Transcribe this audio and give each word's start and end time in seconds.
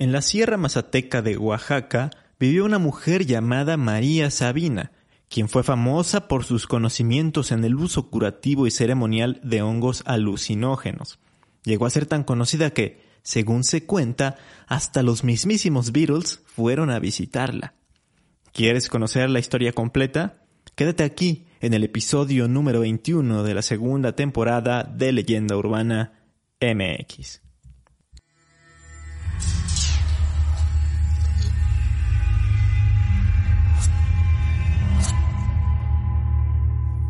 En 0.00 0.12
la 0.12 0.22
Sierra 0.22 0.56
Mazateca 0.56 1.22
de 1.22 1.36
Oaxaca 1.36 2.10
vivió 2.38 2.64
una 2.64 2.78
mujer 2.78 3.26
llamada 3.26 3.76
María 3.76 4.30
Sabina, 4.30 4.92
quien 5.28 5.48
fue 5.48 5.64
famosa 5.64 6.28
por 6.28 6.44
sus 6.44 6.68
conocimientos 6.68 7.50
en 7.50 7.64
el 7.64 7.74
uso 7.74 8.08
curativo 8.08 8.68
y 8.68 8.70
ceremonial 8.70 9.40
de 9.42 9.60
hongos 9.60 10.04
alucinógenos. 10.06 11.18
Llegó 11.64 11.84
a 11.84 11.90
ser 11.90 12.06
tan 12.06 12.22
conocida 12.22 12.70
que, 12.70 13.02
según 13.22 13.64
se 13.64 13.86
cuenta, 13.86 14.36
hasta 14.68 15.02
los 15.02 15.24
mismísimos 15.24 15.90
Beatles 15.90 16.44
fueron 16.46 16.90
a 16.90 17.00
visitarla. 17.00 17.74
¿Quieres 18.52 18.88
conocer 18.88 19.28
la 19.28 19.40
historia 19.40 19.72
completa? 19.72 20.44
Quédate 20.76 21.02
aquí 21.02 21.48
en 21.60 21.74
el 21.74 21.82
episodio 21.82 22.46
número 22.46 22.80
21 22.80 23.42
de 23.42 23.52
la 23.52 23.62
segunda 23.62 24.14
temporada 24.14 24.84
de 24.84 25.10
Leyenda 25.10 25.56
Urbana 25.56 26.12
MX. 26.60 27.47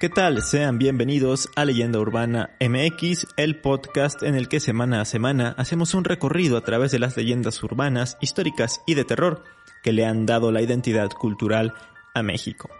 ¿Qué 0.00 0.08
tal? 0.08 0.42
Sean 0.42 0.78
bienvenidos 0.78 1.50
a 1.56 1.64
Leyenda 1.64 1.98
Urbana 1.98 2.50
MX, 2.60 3.26
el 3.36 3.56
podcast 3.56 4.22
en 4.22 4.36
el 4.36 4.46
que 4.46 4.60
semana 4.60 5.00
a 5.00 5.04
semana 5.04 5.56
hacemos 5.58 5.92
un 5.92 6.04
recorrido 6.04 6.56
a 6.56 6.60
través 6.60 6.92
de 6.92 7.00
las 7.00 7.16
leyendas 7.16 7.60
urbanas, 7.64 8.16
históricas 8.20 8.80
y 8.86 8.94
de 8.94 9.04
terror 9.04 9.42
que 9.82 9.92
le 9.92 10.06
han 10.06 10.24
dado 10.24 10.52
la 10.52 10.62
identidad 10.62 11.10
cultural 11.10 11.74
a 12.14 12.22
México. 12.22 12.70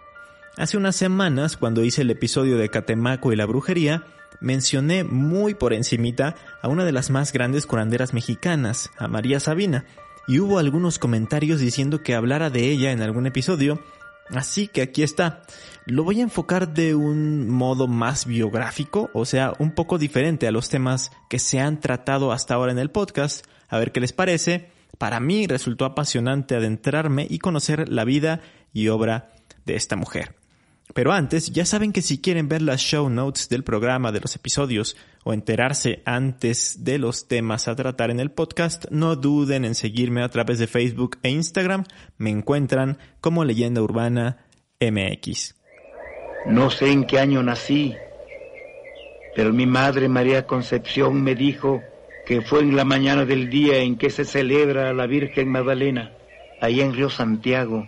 Hace 0.56 0.76
unas 0.76 0.94
semanas, 0.94 1.56
cuando 1.56 1.82
hice 1.82 2.02
el 2.02 2.10
episodio 2.12 2.56
de 2.56 2.68
Catemaco 2.68 3.32
y 3.32 3.36
la 3.36 3.46
brujería, 3.46 4.04
mencioné 4.40 5.02
muy 5.02 5.54
por 5.54 5.72
encimita 5.72 6.36
a 6.62 6.68
una 6.68 6.84
de 6.84 6.92
las 6.92 7.10
más 7.10 7.32
grandes 7.32 7.66
curanderas 7.66 8.14
mexicanas, 8.14 8.92
a 8.96 9.08
María 9.08 9.40
Sabina, 9.40 9.86
y 10.28 10.38
hubo 10.38 10.60
algunos 10.60 11.00
comentarios 11.00 11.58
diciendo 11.58 12.04
que 12.04 12.14
hablara 12.14 12.48
de 12.48 12.70
ella 12.70 12.92
en 12.92 13.02
algún 13.02 13.26
episodio, 13.26 13.80
Así 14.30 14.68
que 14.68 14.82
aquí 14.82 15.02
está. 15.02 15.42
Lo 15.86 16.04
voy 16.04 16.20
a 16.20 16.24
enfocar 16.24 16.74
de 16.74 16.94
un 16.94 17.48
modo 17.48 17.86
más 17.86 18.26
biográfico, 18.26 19.10
o 19.14 19.24
sea, 19.24 19.54
un 19.58 19.74
poco 19.74 19.98
diferente 19.98 20.46
a 20.46 20.50
los 20.52 20.68
temas 20.68 21.10
que 21.30 21.38
se 21.38 21.60
han 21.60 21.80
tratado 21.80 22.32
hasta 22.32 22.54
ahora 22.54 22.72
en 22.72 22.78
el 22.78 22.90
podcast. 22.90 23.46
A 23.68 23.78
ver 23.78 23.92
qué 23.92 24.00
les 24.00 24.12
parece. 24.12 24.70
Para 24.98 25.20
mí 25.20 25.46
resultó 25.46 25.84
apasionante 25.84 26.56
adentrarme 26.56 27.26
y 27.28 27.38
conocer 27.38 27.88
la 27.88 28.04
vida 28.04 28.40
y 28.72 28.88
obra 28.88 29.32
de 29.64 29.76
esta 29.76 29.96
mujer. 29.96 30.34
Pero 30.94 31.12
antes, 31.12 31.50
ya 31.50 31.64
saben 31.64 31.92
que 31.92 32.02
si 32.02 32.18
quieren 32.18 32.48
ver 32.48 32.62
las 32.62 32.80
show 32.80 33.08
notes 33.08 33.48
del 33.48 33.62
programa, 33.62 34.10
de 34.10 34.20
los 34.20 34.34
episodios 34.34 34.96
o 35.28 35.34
enterarse 35.34 36.00
antes 36.06 36.84
de 36.84 36.96
los 36.96 37.28
temas 37.28 37.68
a 37.68 37.76
tratar 37.76 38.10
en 38.10 38.18
el 38.18 38.30
podcast, 38.30 38.86
no 38.90 39.14
duden 39.14 39.66
en 39.66 39.74
seguirme 39.74 40.22
a 40.22 40.30
través 40.30 40.58
de 40.58 40.66
Facebook 40.66 41.18
e 41.22 41.28
Instagram. 41.28 41.84
Me 42.16 42.30
encuentran 42.30 42.96
como 43.20 43.44
Leyenda 43.44 43.82
Urbana 43.82 44.38
MX. 44.80 45.54
No 46.46 46.70
sé 46.70 46.92
en 46.92 47.04
qué 47.04 47.18
año 47.18 47.42
nací, 47.42 47.94
pero 49.36 49.52
mi 49.52 49.66
madre 49.66 50.08
María 50.08 50.46
Concepción 50.46 51.22
me 51.22 51.34
dijo 51.34 51.82
que 52.24 52.40
fue 52.40 52.60
en 52.60 52.74
la 52.74 52.86
mañana 52.86 53.26
del 53.26 53.50
día 53.50 53.80
en 53.80 53.98
que 53.98 54.08
se 54.08 54.24
celebra 54.24 54.94
la 54.94 55.06
Virgen 55.06 55.50
Magdalena, 55.50 56.10
ahí 56.62 56.80
en 56.80 56.94
Río 56.94 57.10
Santiago, 57.10 57.86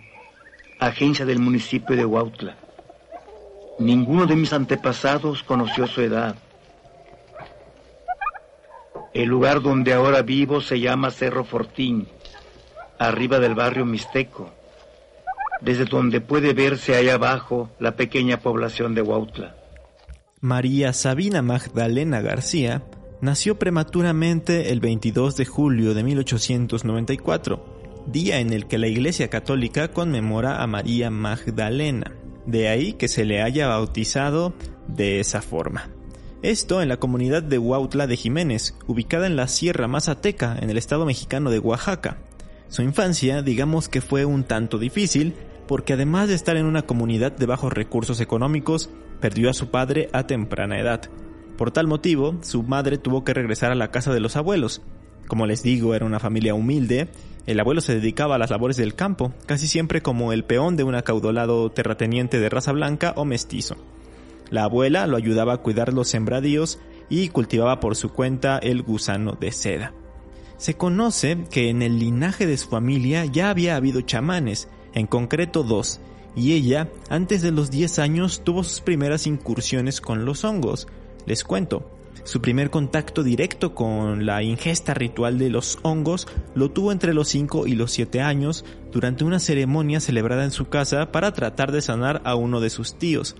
agencia 0.79 1.25
del 1.25 1.39
municipio 1.39 1.95
de 1.95 2.05
Huautla. 2.05 2.55
Ninguno 3.79 4.27
de 4.27 4.35
mis 4.35 4.53
antepasados 4.53 5.41
conoció 5.41 5.87
su 5.87 6.01
edad. 6.01 6.35
El 9.13 9.27
lugar 9.27 9.61
donde 9.61 9.93
ahora 9.93 10.21
vivo 10.21 10.61
se 10.61 10.79
llama 10.79 11.11
Cerro 11.11 11.43
Fortín, 11.43 12.07
arriba 12.97 13.39
del 13.39 13.55
barrio 13.55 13.85
Mixteco, 13.85 14.49
desde 15.59 15.85
donde 15.85 16.21
puede 16.21 16.53
verse 16.53 16.95
ahí 16.95 17.09
abajo 17.09 17.69
la 17.79 17.95
pequeña 17.95 18.39
población 18.39 18.95
de 18.95 19.01
Huautla. 19.01 19.55
María 20.39 20.93
Sabina 20.93 21.41
Magdalena 21.41 22.21
García 22.21 22.83
nació 23.21 23.59
prematuramente 23.59 24.71
el 24.71 24.79
22 24.79 25.35
de 25.35 25.45
julio 25.45 25.93
de 25.93 26.03
1894, 26.03 28.05
día 28.07 28.39
en 28.39 28.51
el 28.51 28.67
que 28.67 28.77
la 28.77 28.87
Iglesia 28.87 29.29
Católica 29.29 29.89
conmemora 29.89 30.63
a 30.63 30.67
María 30.67 31.11
Magdalena. 31.11 32.13
De 32.45 32.69
ahí 32.69 32.93
que 32.93 33.07
se 33.07 33.23
le 33.23 33.43
haya 33.43 33.67
bautizado 33.67 34.53
de 34.87 35.19
esa 35.19 35.43
forma. 35.43 35.91
Esto 36.41 36.81
en 36.81 36.89
la 36.89 36.97
comunidad 36.97 37.43
de 37.43 37.57
Huautla 37.57 38.07
de 38.07 38.17
Jiménez, 38.17 38.75
ubicada 38.87 39.27
en 39.27 39.35
la 39.35 39.47
Sierra 39.47 39.87
Mazateca, 39.87 40.57
en 40.59 40.69
el 40.69 40.77
estado 40.77 41.05
mexicano 41.05 41.51
de 41.51 41.59
Oaxaca. 41.59 42.17
Su 42.67 42.81
infancia, 42.81 43.41
digamos 43.41 43.89
que 43.89 44.01
fue 44.01 44.25
un 44.25 44.43
tanto 44.43 44.79
difícil, 44.79 45.35
porque 45.67 45.93
además 45.93 46.29
de 46.29 46.35
estar 46.35 46.57
en 46.57 46.65
una 46.65 46.81
comunidad 46.81 47.31
de 47.31 47.45
bajos 47.45 47.71
recursos 47.71 48.19
económicos, 48.21 48.89
perdió 49.19 49.49
a 49.49 49.53
su 49.53 49.69
padre 49.69 50.09
a 50.13 50.25
temprana 50.25 50.79
edad. 50.79 51.01
Por 51.57 51.71
tal 51.71 51.87
motivo, 51.87 52.37
su 52.41 52.63
madre 52.63 52.97
tuvo 52.97 53.23
que 53.23 53.33
regresar 53.33 53.71
a 53.71 53.75
la 53.75 53.91
casa 53.91 54.11
de 54.13 54.19
los 54.19 54.35
abuelos. 54.35 54.81
Como 55.27 55.45
les 55.45 55.61
digo, 55.61 55.93
era 55.93 56.05
una 56.05 56.19
familia 56.19 56.55
humilde 56.55 57.07
el 57.47 57.59
abuelo 57.59 57.81
se 57.81 57.95
dedicaba 57.95 58.35
a 58.35 58.37
las 58.37 58.51
labores 58.51 58.77
del 58.77 58.93
campo, 58.93 59.33
casi 59.47 59.67
siempre 59.67 60.01
como 60.01 60.31
el 60.31 60.43
peón 60.43 60.77
de 60.77 60.83
un 60.83 60.93
acaudolado 60.93 61.71
terrateniente 61.71 62.39
de 62.39 62.49
raza 62.49 62.71
blanca 62.71 63.13
o 63.15 63.25
mestizo. 63.25 63.77
La 64.51 64.65
abuela 64.65 65.07
lo 65.07 65.17
ayudaba 65.17 65.53
a 65.53 65.57
cuidar 65.57 65.93
los 65.93 66.09
sembradíos 66.09 66.77
y 67.09 67.29
cultivaba 67.29 67.79
por 67.79 67.95
su 67.95 68.09
cuenta 68.09 68.59
el 68.59 68.83
gusano 68.83 69.31
de 69.39 69.51
seda. 69.51 69.93
Se 70.57 70.75
conoce 70.75 71.45
que 71.49 71.69
en 71.69 71.81
el 71.81 71.97
linaje 71.97 72.45
de 72.45 72.57
su 72.57 72.69
familia 72.69 73.25
ya 73.25 73.49
había 73.49 73.75
habido 73.75 74.01
chamanes, 74.01 74.69
en 74.93 75.07
concreto 75.07 75.63
dos, 75.63 76.01
y 76.35 76.53
ella, 76.53 76.89
antes 77.09 77.41
de 77.41 77.51
los 77.51 77.71
10 77.71 77.99
años, 77.99 78.43
tuvo 78.43 78.63
sus 78.63 78.81
primeras 78.81 79.25
incursiones 79.25 79.99
con 79.99 80.25
los 80.25 80.43
hongos. 80.43 80.87
Les 81.25 81.43
cuento, 81.43 81.89
su 82.23 82.41
primer 82.41 82.69
contacto 82.69 83.23
directo 83.23 83.73
con 83.73 84.25
la 84.25 84.43
ingesta 84.43 84.93
ritual 84.93 85.39
de 85.39 85.49
los 85.49 85.79
hongos 85.81 86.27
lo 86.53 86.69
tuvo 86.69 86.91
entre 86.91 87.13
los 87.13 87.29
5 87.29 87.67
y 87.67 87.73
los 87.73 87.91
7 87.91 88.21
años 88.21 88.63
durante 88.91 89.23
una 89.23 89.39
ceremonia 89.39 89.99
celebrada 89.99 90.43
en 90.43 90.51
su 90.51 90.69
casa 90.69 91.11
para 91.11 91.33
tratar 91.33 91.71
de 91.71 91.81
sanar 91.81 92.21
a 92.23 92.35
uno 92.35 92.59
de 92.59 92.69
sus 92.69 92.95
tíos. 92.95 93.35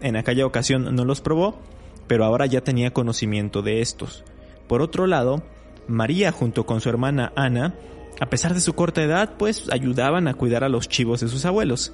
En 0.00 0.16
aquella 0.16 0.46
ocasión 0.46 0.94
no 0.94 1.04
los 1.04 1.20
probó, 1.20 1.58
pero 2.06 2.24
ahora 2.24 2.46
ya 2.46 2.62
tenía 2.62 2.92
conocimiento 2.92 3.62
de 3.62 3.80
estos. 3.80 4.24
Por 4.68 4.82
otro 4.82 5.06
lado, 5.06 5.42
María 5.88 6.32
junto 6.32 6.66
con 6.66 6.80
su 6.80 6.88
hermana 6.88 7.32
Ana, 7.36 7.74
a 8.20 8.26
pesar 8.26 8.54
de 8.54 8.60
su 8.60 8.74
corta 8.74 9.02
edad, 9.02 9.34
pues 9.38 9.68
ayudaban 9.70 10.28
a 10.28 10.34
cuidar 10.34 10.64
a 10.64 10.68
los 10.68 10.88
chivos 10.88 11.20
de 11.20 11.28
sus 11.28 11.44
abuelos. 11.44 11.92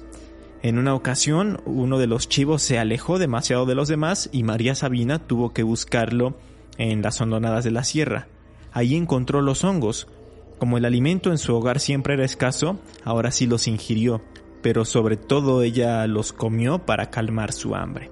En 0.61 0.77
una 0.77 0.95
ocasión, 0.95 1.61
uno 1.65 1.99
de 1.99 2.07
los 2.07 2.29
chivos 2.29 2.61
se 2.61 2.79
alejó 2.79 3.19
demasiado 3.19 3.65
de 3.65 3.75
los 3.75 3.89
demás 3.89 4.29
y 4.31 4.43
María 4.43 4.75
Sabina 4.75 5.19
tuvo 5.19 5.51
que 5.51 5.63
buscarlo 5.63 6.37
en 6.77 7.01
las 7.01 7.19
hondonadas 7.19 7.65
de 7.65 7.71
la 7.71 7.83
sierra. 7.83 8.27
Allí 8.71 8.95
encontró 8.95 9.41
los 9.41 9.63
hongos. 9.63 10.07
Como 10.59 10.77
el 10.77 10.85
alimento 10.85 11.31
en 11.31 11.37
su 11.37 11.53
hogar 11.53 11.81
siempre 11.81 12.13
era 12.13 12.23
escaso, 12.23 12.79
ahora 13.03 13.31
sí 13.31 13.45
los 13.45 13.67
ingirió, 13.67 14.21
pero 14.63 14.85
sobre 14.85 15.17
todo 15.17 15.61
ella 15.61 16.07
los 16.07 16.33
comió 16.33 16.79
para 16.79 17.11
calmar 17.11 17.53
su 17.53 17.75
hambre. 17.75 18.09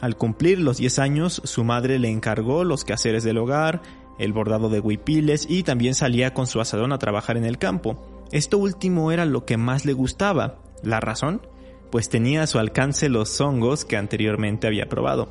Al 0.00 0.16
cumplir 0.16 0.60
los 0.60 0.76
10 0.76 1.00
años, 1.00 1.42
su 1.44 1.64
madre 1.64 1.98
le 1.98 2.08
encargó 2.10 2.62
los 2.62 2.84
quehaceres 2.84 3.24
del 3.24 3.38
hogar, 3.38 3.82
el 4.20 4.32
bordado 4.32 4.68
de 4.68 4.78
huipiles 4.78 5.46
y 5.50 5.64
también 5.64 5.94
salía 5.94 6.32
con 6.32 6.46
su 6.46 6.60
asadón 6.60 6.92
a 6.92 6.98
trabajar 6.98 7.36
en 7.36 7.44
el 7.44 7.58
campo. 7.58 8.26
Esto 8.30 8.58
último 8.58 9.10
era 9.10 9.24
lo 9.24 9.44
que 9.44 9.56
más 9.56 9.84
le 9.84 9.92
gustaba. 9.92 10.60
¿La 10.84 11.00
razón? 11.00 11.42
pues 11.90 12.08
tenía 12.08 12.42
a 12.42 12.46
su 12.46 12.58
alcance 12.58 13.08
los 13.08 13.40
hongos 13.40 13.84
que 13.84 13.96
anteriormente 13.96 14.66
había 14.66 14.88
probado, 14.88 15.28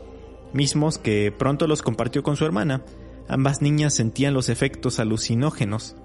mismos 0.53 0.97
que 0.97 1.31
pronto 1.31 1.68
los 1.68 1.81
compartió 1.81 2.21
con 2.21 2.35
su 2.35 2.45
hermana. 2.45 2.83
Ambas 3.27 3.62
niñas 3.62 3.94
sentían 3.94 4.33
los 4.33 4.50
efectos 4.50 5.00
alucinógenos. 5.00 5.95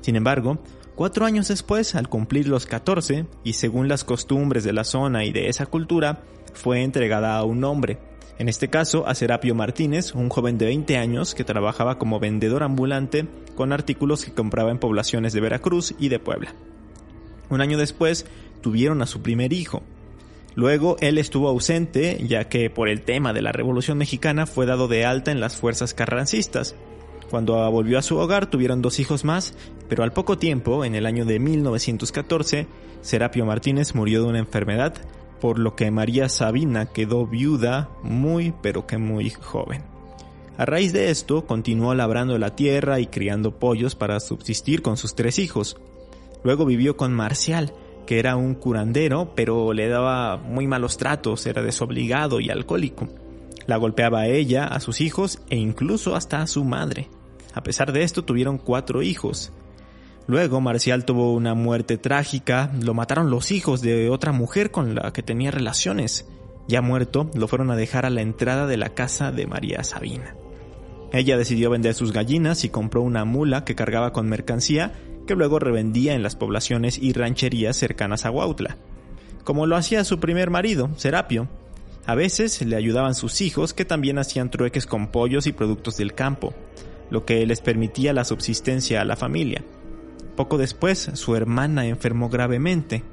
Sin 0.00 0.16
embargo, 0.16 0.58
cuatro 0.94 1.26
años 1.26 1.48
después, 1.48 1.94
al 1.94 2.08
cumplir 2.08 2.48
los 2.48 2.66
14, 2.66 3.26
y 3.42 3.52
según 3.54 3.88
las 3.88 4.04
costumbres 4.04 4.64
de 4.64 4.72
la 4.72 4.84
zona 4.84 5.24
y 5.24 5.32
de 5.32 5.48
esa 5.48 5.66
cultura, 5.66 6.22
fue 6.52 6.82
entregada 6.82 7.36
a 7.36 7.44
un 7.44 7.64
hombre, 7.64 7.98
en 8.38 8.48
este 8.48 8.68
caso 8.68 9.06
a 9.06 9.14
Serapio 9.14 9.54
Martínez, 9.54 10.14
un 10.14 10.28
joven 10.28 10.58
de 10.58 10.66
20 10.66 10.96
años 10.96 11.34
que 11.34 11.44
trabajaba 11.44 11.98
como 11.98 12.20
vendedor 12.20 12.62
ambulante 12.62 13.26
con 13.54 13.72
artículos 13.72 14.24
que 14.24 14.32
compraba 14.32 14.70
en 14.70 14.78
poblaciones 14.78 15.32
de 15.32 15.40
Veracruz 15.40 15.94
y 15.98 16.08
de 16.08 16.18
Puebla. 16.18 16.54
Un 17.48 17.60
año 17.60 17.78
después 17.78 18.26
tuvieron 18.60 19.02
a 19.02 19.06
su 19.06 19.22
primer 19.22 19.52
hijo, 19.52 19.82
Luego 20.54 20.96
él 21.00 21.18
estuvo 21.18 21.48
ausente, 21.48 22.24
ya 22.26 22.48
que 22.48 22.70
por 22.70 22.88
el 22.88 23.02
tema 23.02 23.32
de 23.32 23.42
la 23.42 23.52
Revolución 23.52 23.98
Mexicana 23.98 24.46
fue 24.46 24.66
dado 24.66 24.86
de 24.86 25.04
alta 25.04 25.32
en 25.32 25.40
las 25.40 25.56
fuerzas 25.56 25.94
carrancistas. 25.94 26.76
Cuando 27.30 27.70
volvió 27.70 27.98
a 27.98 28.02
su 28.02 28.16
hogar 28.16 28.46
tuvieron 28.46 28.82
dos 28.82 29.00
hijos 29.00 29.24
más, 29.24 29.54
pero 29.88 30.02
al 30.02 30.12
poco 30.12 30.38
tiempo, 30.38 30.84
en 30.84 30.94
el 30.94 31.06
año 31.06 31.24
de 31.24 31.38
1914, 31.38 32.66
Serapio 33.02 33.44
Martínez 33.44 33.94
murió 33.94 34.22
de 34.22 34.28
una 34.28 34.38
enfermedad, 34.38 34.94
por 35.40 35.58
lo 35.58 35.74
que 35.76 35.90
María 35.90 36.28
Sabina 36.28 36.86
quedó 36.86 37.26
viuda 37.26 37.90
muy 38.02 38.54
pero 38.62 38.86
que 38.86 38.98
muy 38.98 39.30
joven. 39.30 39.82
A 40.56 40.64
raíz 40.64 40.92
de 40.92 41.10
esto, 41.10 41.46
continuó 41.46 41.94
labrando 41.94 42.38
la 42.38 42.54
tierra 42.54 43.00
y 43.00 43.08
criando 43.08 43.58
pollos 43.58 43.96
para 43.96 44.20
subsistir 44.20 44.82
con 44.82 44.96
sus 44.96 45.16
tres 45.16 45.40
hijos. 45.40 45.76
Luego 46.44 46.64
vivió 46.64 46.96
con 46.96 47.12
Marcial, 47.12 47.72
que 48.06 48.20
era 48.20 48.36
un 48.36 48.54
curandero, 48.54 49.32
pero 49.34 49.72
le 49.72 49.88
daba 49.88 50.36
muy 50.36 50.66
malos 50.68 50.96
tratos, 50.96 51.46
era 51.46 51.62
desobligado 51.62 52.38
y 52.38 52.50
alcohólico. 52.50 53.08
La 53.66 53.76
golpeaba 53.76 54.20
a 54.20 54.26
ella, 54.28 54.66
a 54.66 54.80
sus 54.80 55.00
hijos 55.00 55.40
e 55.50 55.56
incluso 55.56 56.14
hasta 56.14 56.42
a 56.42 56.46
su 56.46 56.64
madre. 56.64 57.08
A 57.54 57.62
pesar 57.62 57.92
de 57.92 58.02
esto 58.02 58.24
tuvieron 58.24 58.58
cuatro 58.58 59.02
hijos. 59.02 59.52
Luego 60.26 60.60
Marcial 60.60 61.04
tuvo 61.04 61.32
una 61.34 61.54
muerte 61.54 61.98
trágica, 61.98 62.70
lo 62.80 62.94
mataron 62.94 63.30
los 63.30 63.50
hijos 63.50 63.82
de 63.82 64.08
otra 64.10 64.32
mujer 64.32 64.70
con 64.70 64.94
la 64.94 65.12
que 65.12 65.22
tenía 65.22 65.50
relaciones. 65.50 66.26
Ya 66.66 66.80
muerto, 66.80 67.30
lo 67.34 67.46
fueron 67.46 67.70
a 67.70 67.76
dejar 67.76 68.06
a 68.06 68.10
la 68.10 68.22
entrada 68.22 68.66
de 68.66 68.78
la 68.78 68.90
casa 68.90 69.32
de 69.32 69.46
María 69.46 69.84
Sabina. 69.84 70.34
Ella 71.12 71.36
decidió 71.36 71.70
vender 71.70 71.94
sus 71.94 72.12
gallinas 72.12 72.64
y 72.64 72.70
compró 72.70 73.02
una 73.02 73.24
mula 73.24 73.64
que 73.64 73.74
cargaba 73.74 74.12
con 74.12 74.28
mercancía 74.28 74.94
que 75.26 75.34
luego 75.34 75.58
revendía 75.58 76.14
en 76.14 76.22
las 76.22 76.36
poblaciones 76.36 76.98
y 76.98 77.12
rancherías 77.12 77.76
cercanas 77.76 78.26
a 78.26 78.30
Huautla, 78.30 78.76
como 79.44 79.66
lo 79.66 79.76
hacía 79.76 80.04
su 80.04 80.20
primer 80.20 80.50
marido, 80.50 80.90
Serapio. 80.96 81.48
A 82.06 82.14
veces 82.14 82.60
le 82.62 82.76
ayudaban 82.76 83.14
sus 83.14 83.40
hijos 83.40 83.72
que 83.72 83.84
también 83.84 84.18
hacían 84.18 84.50
trueques 84.50 84.86
con 84.86 85.08
pollos 85.08 85.46
y 85.46 85.52
productos 85.52 85.96
del 85.96 86.14
campo, 86.14 86.54
lo 87.10 87.24
que 87.24 87.44
les 87.46 87.60
permitía 87.60 88.12
la 88.12 88.24
subsistencia 88.24 89.00
a 89.00 89.04
la 89.04 89.16
familia. 89.16 89.64
Poco 90.36 90.58
después, 90.58 91.10
su 91.14 91.36
hermana 91.36 91.86
enfermó 91.86 92.28
gravemente. 92.28 93.04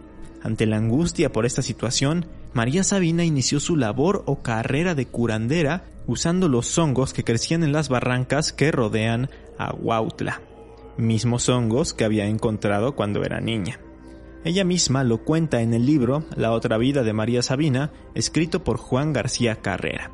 Ante 0.44 0.66
la 0.66 0.78
angustia 0.78 1.32
por 1.32 1.46
esta 1.46 1.62
situación, 1.62 2.26
María 2.54 2.84
Sabina 2.84 3.24
inició 3.24 3.60
su 3.60 3.76
labor 3.76 4.24
o 4.26 4.42
carrera 4.42 4.96
de 4.96 5.06
curandera 5.06 5.86
usando 6.08 6.50
los 6.50 6.78
hongos 6.78 7.14
que 7.14 7.24
crecían 7.24 7.64
en 7.64 7.72
las 7.72 7.90
barrancas 7.90 8.52
que 8.52 8.72
rodean 8.72 9.30
a 9.58 9.74
Huautla 9.74 10.42
mismos 10.98 11.50
hongos 11.50 11.94
que 11.94 12.06
había 12.06 12.28
encontrado 12.28 12.96
cuando 12.96 13.24
era 13.24 13.42
niña. 13.42 13.80
Ella 14.44 14.64
misma 14.64 15.04
lo 15.04 15.20
cuenta 15.20 15.62
en 15.62 15.74
el 15.74 15.86
libro 15.86 16.26
La 16.36 16.52
otra 16.52 16.78
vida 16.78 17.04
de 17.04 17.14
María 17.14 17.44
Sabina, 17.44 17.92
escrito 18.16 18.64
por 18.64 18.78
Juan 18.78 19.14
García 19.14 19.62
Carrera. 19.62 20.12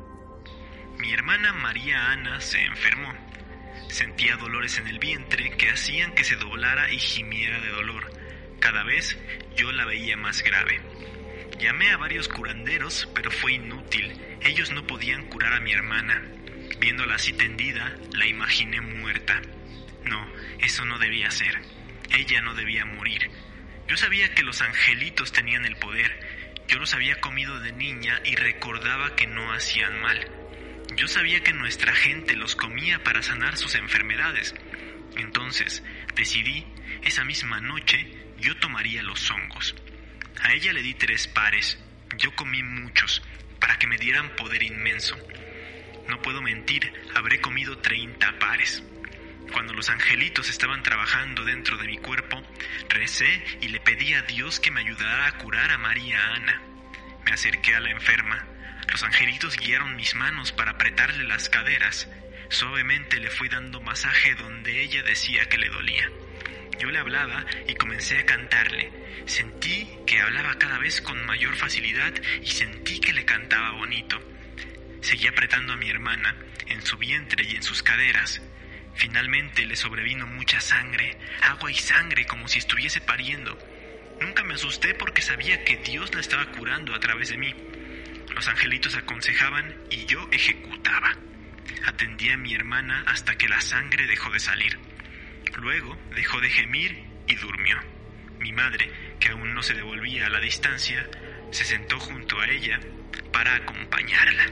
Mi 0.98 1.12
hermana 1.12 1.54
María 1.54 2.12
Ana 2.12 2.38
se 2.40 2.62
enfermó. 2.62 3.08
Sentía 3.88 4.36
dolores 4.36 4.78
en 4.78 4.86
el 4.86 4.98
vientre 4.98 5.56
que 5.56 5.70
hacían 5.70 6.14
que 6.14 6.24
se 6.24 6.36
doblara 6.36 6.92
y 6.92 6.98
gimiera 6.98 7.58
de 7.60 7.70
dolor. 7.70 8.12
Cada 8.60 8.84
vez 8.84 9.18
yo 9.56 9.72
la 9.72 9.86
veía 9.86 10.18
más 10.18 10.42
grave. 10.42 10.80
Llamé 11.58 11.90
a 11.90 11.96
varios 11.96 12.28
curanderos, 12.28 13.08
pero 13.14 13.30
fue 13.30 13.54
inútil. 13.54 14.12
Ellos 14.42 14.70
no 14.72 14.86
podían 14.86 15.26
curar 15.28 15.54
a 15.54 15.60
mi 15.60 15.72
hermana. 15.72 16.22
Viéndola 16.80 17.14
así 17.14 17.32
tendida, 17.32 17.96
la 18.12 18.26
imaginé 18.26 18.80
muerta. 18.82 19.40
No, 20.04 20.24
eso 20.60 20.84
no 20.84 20.98
debía 20.98 21.30
ser. 21.30 21.58
Ella 22.16 22.42
no 22.42 22.54
debía 22.54 22.84
morir. 22.84 23.30
Yo 23.88 23.96
sabía 23.96 24.34
que 24.34 24.42
los 24.42 24.60
angelitos 24.60 25.32
tenían 25.32 25.64
el 25.64 25.76
poder. 25.76 26.20
Yo 26.68 26.78
los 26.78 26.92
había 26.92 27.20
comido 27.20 27.58
de 27.58 27.72
niña 27.72 28.20
y 28.22 28.36
recordaba 28.36 29.16
que 29.16 29.26
no 29.26 29.50
hacían 29.52 30.00
mal. 30.02 30.30
Yo 30.94 31.08
sabía 31.08 31.42
que 31.42 31.54
nuestra 31.54 31.94
gente 31.94 32.36
los 32.36 32.54
comía 32.54 33.02
para 33.02 33.22
sanar 33.22 33.56
sus 33.56 33.74
enfermedades. 33.74 34.54
Entonces 35.16 35.82
decidí, 36.14 36.66
esa 37.02 37.24
misma 37.24 37.60
noche, 37.62 38.12
yo 38.38 38.54
tomaría 38.58 39.02
los 39.02 39.30
hongos. 39.30 39.74
A 40.42 40.52
ella 40.52 40.74
le 40.74 40.82
di 40.82 40.92
tres 40.92 41.26
pares. 41.26 41.78
Yo 42.18 42.34
comí 42.34 42.62
muchos, 42.62 43.22
para 43.58 43.78
que 43.78 43.86
me 43.86 43.96
dieran 43.96 44.36
poder 44.36 44.62
inmenso. 44.62 45.16
No 46.08 46.20
puedo 46.20 46.42
mentir, 46.42 46.92
habré 47.14 47.40
comido 47.40 47.78
30 47.78 48.38
pares. 48.38 48.82
Cuando 49.52 49.72
los 49.72 49.88
angelitos 49.88 50.50
estaban 50.50 50.82
trabajando 50.82 51.44
dentro 51.44 51.76
de 51.78 51.86
mi 51.86 51.98
cuerpo, 51.98 52.42
recé 52.88 53.44
y 53.60 53.68
le 53.68 53.80
pedí 53.80 54.14
a 54.14 54.22
Dios 54.22 54.60
que 54.60 54.70
me 54.70 54.80
ayudara 54.80 55.26
a 55.26 55.38
curar 55.38 55.70
a 55.70 55.78
María 55.78 56.34
Ana. 56.34 56.62
Me 57.24 57.32
acerqué 57.32 57.74
a 57.74 57.80
la 57.80 57.90
enferma. 57.90 58.46
Los 58.90 59.02
angelitos 59.02 59.56
guiaron 59.56 59.96
mis 59.96 60.14
manos 60.14 60.52
para 60.52 60.72
apretarle 60.72 61.24
las 61.24 61.48
caderas. 61.48 62.08
Suavemente 62.48 63.20
le 63.20 63.30
fui 63.30 63.48
dando 63.48 63.80
masaje 63.80 64.34
donde 64.34 64.82
ella 64.82 65.02
decía 65.02 65.46
que 65.48 65.58
le 65.58 65.68
dolía. 65.68 66.10
Yo 66.78 66.90
le 66.90 66.98
hablaba 66.98 67.44
y 67.66 67.74
comencé 67.74 68.18
a 68.18 68.26
cantarle. 68.26 68.92
Sentí 69.26 69.88
que 70.06 70.20
hablaba 70.20 70.58
cada 70.58 70.78
vez 70.78 71.00
con 71.00 71.24
mayor 71.26 71.56
facilidad 71.56 72.14
y 72.42 72.46
sentí 72.46 73.00
que 73.00 73.12
le 73.12 73.24
cantaba 73.24 73.72
bonito. 73.72 74.18
Seguí 75.00 75.26
apretando 75.26 75.72
a 75.72 75.76
mi 75.76 75.90
hermana 75.90 76.36
en 76.66 76.82
su 76.82 76.96
vientre 76.96 77.44
y 77.44 77.56
en 77.56 77.62
sus 77.62 77.82
caderas. 77.82 78.40
Finalmente 78.98 79.64
le 79.64 79.76
sobrevino 79.76 80.26
mucha 80.26 80.60
sangre, 80.60 81.16
agua 81.40 81.70
y 81.70 81.74
sangre 81.74 82.26
como 82.26 82.48
si 82.48 82.58
estuviese 82.58 83.00
pariendo. 83.00 83.56
Nunca 84.20 84.42
me 84.42 84.54
asusté 84.54 84.92
porque 84.92 85.22
sabía 85.22 85.62
que 85.62 85.76
Dios 85.76 86.12
la 86.16 86.20
estaba 86.20 86.50
curando 86.50 86.92
a 86.96 86.98
través 86.98 87.28
de 87.28 87.38
mí. 87.38 87.54
Los 88.34 88.48
angelitos 88.48 88.96
aconsejaban 88.96 89.72
y 89.88 90.04
yo 90.06 90.28
ejecutaba. 90.32 91.16
Atendí 91.86 92.30
a 92.30 92.36
mi 92.36 92.56
hermana 92.56 93.04
hasta 93.06 93.38
que 93.38 93.48
la 93.48 93.60
sangre 93.60 94.08
dejó 94.08 94.32
de 94.32 94.40
salir. 94.40 94.76
Luego 95.56 95.96
dejó 96.16 96.40
de 96.40 96.50
gemir 96.50 97.04
y 97.28 97.36
durmió. 97.36 97.78
Mi 98.40 98.50
madre, 98.50 98.90
que 99.20 99.28
aún 99.28 99.54
no 99.54 99.62
se 99.62 99.74
devolvía 99.74 100.26
a 100.26 100.30
la 100.30 100.40
distancia, 100.40 101.08
se 101.52 101.64
sentó 101.64 102.00
junto 102.00 102.40
a 102.40 102.48
ella 102.48 102.80
para 103.32 103.54
acompañarla. 103.54 104.44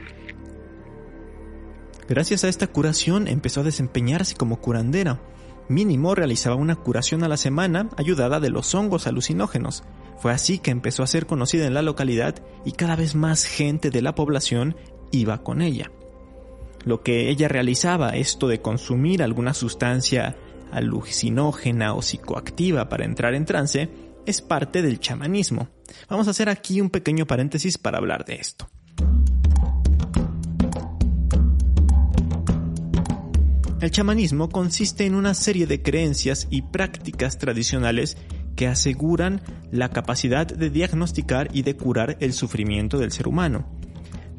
Gracias 2.07 2.45
a 2.45 2.47
esta 2.47 2.67
curación 2.67 3.27
empezó 3.27 3.61
a 3.61 3.63
desempeñarse 3.65 4.35
como 4.35 4.61
curandera. 4.61 5.19
Mínimo 5.67 6.15
realizaba 6.15 6.55
una 6.55 6.77
curación 6.77 7.23
a 7.23 7.27
la 7.27 7.35
semana 7.35 7.89
ayudada 7.97 8.39
de 8.39 8.49
los 8.49 8.73
hongos 8.73 9.07
alucinógenos. 9.07 9.83
Fue 10.17 10.31
así 10.31 10.57
que 10.59 10.71
empezó 10.71 11.03
a 11.03 11.07
ser 11.07 11.25
conocida 11.25 11.67
en 11.67 11.73
la 11.73 11.81
localidad 11.81 12.35
y 12.63 12.71
cada 12.71 12.95
vez 12.95 13.15
más 13.15 13.43
gente 13.43 13.89
de 13.89 14.01
la 14.01 14.15
población 14.15 14.77
iba 15.11 15.43
con 15.43 15.61
ella. 15.61 15.91
Lo 16.85 17.03
que 17.03 17.29
ella 17.29 17.49
realizaba, 17.49 18.11
esto 18.11 18.47
de 18.47 18.61
consumir 18.61 19.21
alguna 19.21 19.53
sustancia 19.53 20.37
alucinógena 20.71 21.93
o 21.93 22.01
psicoactiva 22.01 22.87
para 22.87 23.03
entrar 23.03 23.35
en 23.35 23.43
trance, 23.43 23.89
es 24.25 24.41
parte 24.41 24.81
del 24.81 25.01
chamanismo. 25.01 25.67
Vamos 26.09 26.27
a 26.27 26.31
hacer 26.31 26.47
aquí 26.47 26.79
un 26.79 26.89
pequeño 26.89 27.25
paréntesis 27.25 27.77
para 27.77 27.97
hablar 27.97 28.23
de 28.23 28.35
esto. 28.35 28.69
El 33.79 33.91
chamanismo 33.91 34.49
consiste 34.49 35.05
en 35.05 35.13
una 35.13 35.35
serie 35.35 35.67
de 35.67 35.83
creencias 35.83 36.47
y 36.49 36.63
prácticas 36.63 37.37
tradicionales 37.37 38.17
que 38.55 38.65
aseguran 38.65 39.41
la 39.71 39.89
capacidad 39.89 40.47
de 40.47 40.71
diagnosticar 40.71 41.49
y 41.53 41.61
de 41.61 41.77
curar 41.77 42.17
el 42.19 42.33
sufrimiento 42.33 42.97
del 42.97 43.11
ser 43.11 43.27
humano. 43.27 43.67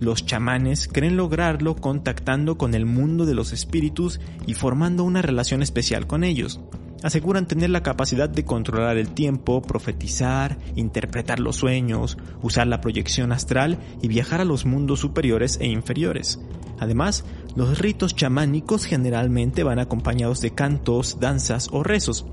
Los 0.00 0.26
chamanes 0.26 0.88
creen 0.88 1.16
lograrlo 1.16 1.76
contactando 1.76 2.58
con 2.58 2.74
el 2.74 2.84
mundo 2.84 3.26
de 3.26 3.34
los 3.34 3.52
espíritus 3.52 4.20
y 4.44 4.54
formando 4.54 5.04
una 5.04 5.22
relación 5.22 5.62
especial 5.62 6.08
con 6.08 6.24
ellos. 6.24 6.60
Aseguran 7.04 7.46
tener 7.46 7.70
la 7.70 7.84
capacidad 7.84 8.28
de 8.28 8.44
controlar 8.44 8.96
el 8.96 9.10
tiempo, 9.10 9.62
profetizar, 9.62 10.58
interpretar 10.74 11.38
los 11.38 11.54
sueños, 11.54 12.18
usar 12.42 12.66
la 12.66 12.80
proyección 12.80 13.30
astral 13.30 13.78
y 14.02 14.08
viajar 14.08 14.40
a 14.40 14.44
los 14.44 14.66
mundos 14.66 14.98
superiores 14.98 15.58
e 15.60 15.68
inferiores. 15.68 16.40
Además, 16.80 17.24
los 17.58 17.80
ritos 17.80 18.14
chamánicos 18.14 18.84
generalmente 18.84 19.64
van 19.64 19.80
acompañados 19.80 20.40
de 20.40 20.52
cantos, 20.52 21.18
danzas 21.18 21.68
o 21.72 21.82
rezos, 21.82 22.24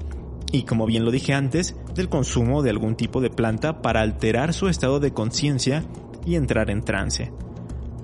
y 0.52 0.66
como 0.66 0.86
bien 0.86 1.04
lo 1.04 1.10
dije 1.10 1.34
antes, 1.34 1.76
del 1.96 2.10
consumo 2.10 2.62
de 2.62 2.70
algún 2.70 2.96
tipo 2.96 3.22
de 3.22 3.32
planta 3.32 3.82
para 3.82 4.02
alterar 4.02 4.54
su 4.54 4.68
estado 4.68 5.00
de 5.00 5.14
conciencia 5.14 5.84
y 6.28 6.36
entrar 6.36 6.70
en 6.70 6.84
trance. 6.84 7.34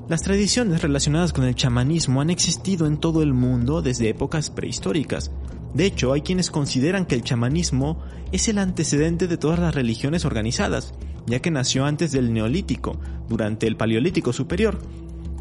Las 0.10 0.24
tradiciones 0.24 0.82
relacionadas 0.82 1.32
con 1.32 1.44
el 1.44 1.54
chamanismo 1.54 2.22
han 2.22 2.32
existido 2.32 2.88
en 2.88 2.98
todo 2.98 3.22
el 3.22 3.34
mundo 3.34 3.84
desde 3.84 4.10
épocas 4.10 4.50
prehistóricas. 4.50 5.30
De 5.76 5.86
hecho, 5.86 6.14
hay 6.14 6.22
quienes 6.22 6.50
consideran 6.50 7.06
que 7.06 7.14
el 7.14 7.22
chamanismo 7.22 8.00
es 8.32 8.48
el 8.48 8.58
antecedente 8.58 9.28
de 9.28 9.38
todas 9.38 9.60
las 9.60 9.76
religiones 9.76 10.26
organizadas, 10.26 10.96
ya 11.28 11.40
que 11.40 11.52
nació 11.52 11.86
antes 11.86 12.12
del 12.12 12.34
Neolítico, 12.34 13.00
durante 13.30 13.68
el 13.68 13.78
Paleolítico 13.78 14.34
Superior, 14.34 14.80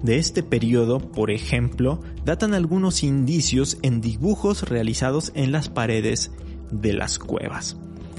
de 0.03 0.19
este 0.19 0.43
periodo, 0.43 0.99
por 0.99 1.31
ejemplo, 1.31 2.01
datan 2.25 2.55
algunos 2.55 3.03
indicios 3.03 3.79
en 3.83 4.01
dibujos 4.01 4.69
realizados 4.69 5.33
en 5.35 5.53
las 5.53 5.69
paredes 5.69 6.31
de 6.71 6.93
las 6.93 7.19
cuevas. 7.19 7.77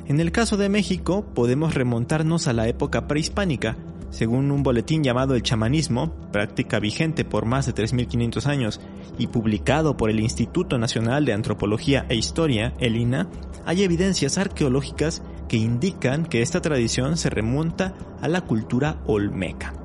En 0.07 0.19
el 0.19 0.31
caso 0.31 0.57
de 0.57 0.69
México, 0.69 1.25
podemos 1.33 1.73
remontarnos 1.73 2.47
a 2.47 2.53
la 2.53 2.67
época 2.67 3.07
prehispánica, 3.07 3.77
Según 4.11 4.51
un 4.51 4.61
boletín 4.61 5.03
llamado 5.05 5.35
El 5.35 5.41
chamanismo, 5.41 6.13
práctica 6.33 6.79
vigente 6.79 7.23
por 7.23 7.45
más 7.45 7.65
de 7.65 7.73
3.500 7.73 8.45
años 8.45 8.81
y 9.17 9.27
publicado 9.27 9.95
por 9.95 10.09
el 10.09 10.19
Instituto 10.19 10.77
Nacional 10.77 11.23
de 11.23 11.31
Antropología 11.31 12.05
e 12.09 12.15
Historia, 12.15 12.73
el 12.79 12.97
INA, 12.97 13.29
hay 13.65 13.83
evidencias 13.83 14.37
arqueológicas 14.37 15.23
que 15.47 15.55
indican 15.55 16.25
que 16.25 16.41
esta 16.41 16.61
tradición 16.61 17.15
se 17.15 17.29
remonta 17.29 17.95
a 18.21 18.27
la 18.27 18.41
cultura 18.41 19.01
olmeca. 19.05 19.80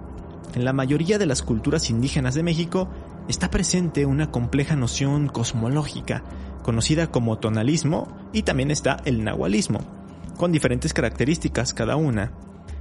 En 0.57 0.65
la 0.65 0.73
mayoría 0.73 1.19
de 1.19 1.27
las 1.27 1.43
culturas 1.43 1.91
indígenas 1.91 2.35
de 2.35 2.43
México 2.43 2.89
está 3.29 3.51
presente 3.51 4.07
una 4.07 4.31
compleja 4.31 4.75
noción 4.75 5.29
cosmológica, 5.29 6.25
conocida 6.63 7.09
como 7.09 7.39
tonalismo, 7.39 8.09
y 8.33 8.43
también 8.43 8.71
está 8.71 8.97
el 9.05 9.23
nahualismo, 9.23 9.81
con 10.39 10.53
diferentes 10.53 10.95
características 10.95 11.75
cada 11.75 11.97
una. 11.97 12.33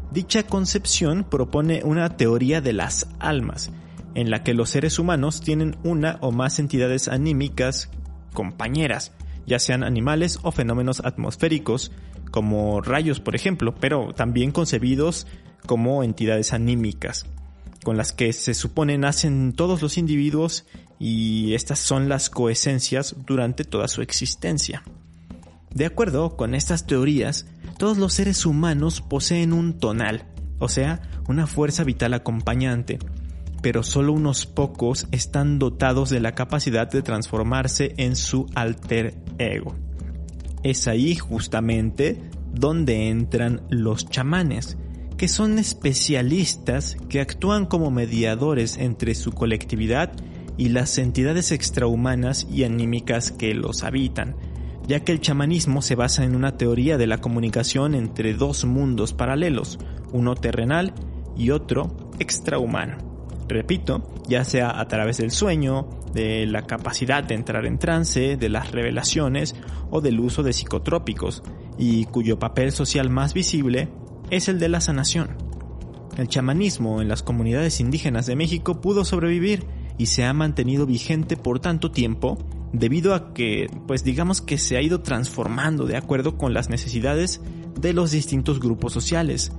Dicha 0.09 0.43
concepción 0.43 1.25
propone 1.25 1.81
una 1.83 2.15
teoría 2.15 2.61
de 2.61 2.71
las 2.71 3.09
almas, 3.19 3.73
en 4.13 4.29
la 4.29 4.41
que 4.41 4.53
los 4.53 4.69
seres 4.69 4.97
humanos 4.97 5.41
tienen 5.41 5.75
una 5.83 6.17
o 6.21 6.31
más 6.31 6.59
entidades 6.59 7.09
anímicas 7.09 7.89
compañeras, 8.33 9.11
ya 9.45 9.59
sean 9.59 9.83
animales 9.83 10.39
o 10.43 10.53
fenómenos 10.53 11.01
atmosféricos, 11.01 11.91
como 12.31 12.79
rayos 12.79 13.19
por 13.19 13.35
ejemplo, 13.35 13.75
pero 13.75 14.13
también 14.13 14.51
concebidos 14.53 15.27
como 15.67 16.03
entidades 16.03 16.53
anímicas, 16.53 17.25
con 17.85 17.97
las 17.97 18.11
que 18.11 18.33
se 18.33 18.55
supone 18.55 18.97
nacen 18.97 19.53
todos 19.53 19.83
los 19.83 19.99
individuos 19.99 20.65
y 20.97 21.53
estas 21.53 21.77
son 21.77 22.09
las 22.09 22.31
coesencias 22.31 23.15
durante 23.27 23.63
toda 23.63 23.87
su 23.87 24.01
existencia. 24.01 24.81
De 25.71 25.85
acuerdo 25.85 26.35
con 26.35 26.55
estas 26.55 26.87
teorías, 26.87 27.45
todos 27.77 27.99
los 27.99 28.13
seres 28.13 28.47
humanos 28.47 29.01
poseen 29.01 29.53
un 29.53 29.77
tonal, 29.77 30.25
o 30.57 30.67
sea, 30.67 30.99
una 31.27 31.45
fuerza 31.45 31.83
vital 31.83 32.15
acompañante, 32.15 32.97
pero 33.61 33.83
solo 33.83 34.13
unos 34.13 34.47
pocos 34.47 35.07
están 35.11 35.59
dotados 35.59 36.09
de 36.09 36.21
la 36.21 36.33
capacidad 36.33 36.89
de 36.89 37.03
transformarse 37.03 37.93
en 37.97 38.15
su 38.15 38.47
alter 38.55 39.15
ego. 39.37 39.75
Es 40.63 40.87
ahí 40.87 41.15
justamente 41.15 42.19
donde 42.51 43.09
entran 43.09 43.61
los 43.69 44.09
chamanes, 44.09 44.75
que 45.17 45.27
son 45.27 45.59
especialistas 45.59 46.97
que 47.09 47.21
actúan 47.21 47.65
como 47.65 47.91
mediadores 47.91 48.77
entre 48.77 49.15
su 49.15 49.31
colectividad 49.31 50.11
y 50.57 50.69
las 50.69 50.97
entidades 50.97 51.51
extrahumanas 51.51 52.47
y 52.51 52.63
anímicas 52.63 53.31
que 53.31 53.53
los 53.53 53.83
habitan, 53.83 54.35
ya 54.87 55.01
que 55.01 55.11
el 55.11 55.21
chamanismo 55.21 55.81
se 55.81 55.95
basa 55.95 56.23
en 56.23 56.35
una 56.35 56.57
teoría 56.57 56.97
de 56.97 57.07
la 57.07 57.19
comunicación 57.19 57.95
entre 57.95 58.33
dos 58.33 58.65
mundos 58.65 59.13
paralelos, 59.13 59.79
uno 60.11 60.35
terrenal 60.35 60.93
y 61.37 61.51
otro 61.51 62.11
extrahumano. 62.19 62.97
Repito, 63.47 64.11
ya 64.27 64.43
sea 64.43 64.79
a 64.79 64.87
través 64.87 65.17
del 65.17 65.31
sueño, 65.31 65.87
de 66.13 66.45
la 66.47 66.63
capacidad 66.63 67.23
de 67.23 67.35
entrar 67.35 67.65
en 67.65 67.77
trance, 67.77 68.37
de 68.37 68.49
las 68.49 68.71
revelaciones 68.71 69.55
o 69.91 70.01
del 70.01 70.19
uso 70.19 70.41
de 70.41 70.53
psicotrópicos, 70.53 71.43
y 71.77 72.05
cuyo 72.05 72.39
papel 72.39 72.71
social 72.71 73.09
más 73.09 73.33
visible 73.33 73.89
es 74.29 74.47
el 74.47 74.59
de 74.59 74.69
la 74.69 74.81
sanación. 74.81 75.29
El 76.17 76.27
chamanismo 76.27 77.01
en 77.01 77.09
las 77.09 77.23
comunidades 77.23 77.79
indígenas 77.79 78.25
de 78.25 78.35
México 78.35 78.79
pudo 78.81 79.03
sobrevivir 79.03 79.65
y 79.97 80.07
se 80.07 80.23
ha 80.23 80.33
mantenido 80.33 80.85
vigente 80.85 81.37
por 81.37 81.59
tanto 81.59 81.91
tiempo 81.91 82.37
debido 82.71 83.13
a 83.13 83.33
que, 83.33 83.67
pues 83.87 84.03
digamos 84.03 84.41
que 84.41 84.57
se 84.57 84.77
ha 84.77 84.81
ido 84.81 85.01
transformando 85.01 85.85
de 85.85 85.97
acuerdo 85.97 86.37
con 86.37 86.53
las 86.53 86.69
necesidades 86.69 87.41
de 87.79 87.93
los 87.93 88.11
distintos 88.11 88.59
grupos 88.59 88.93
sociales. 88.93 89.51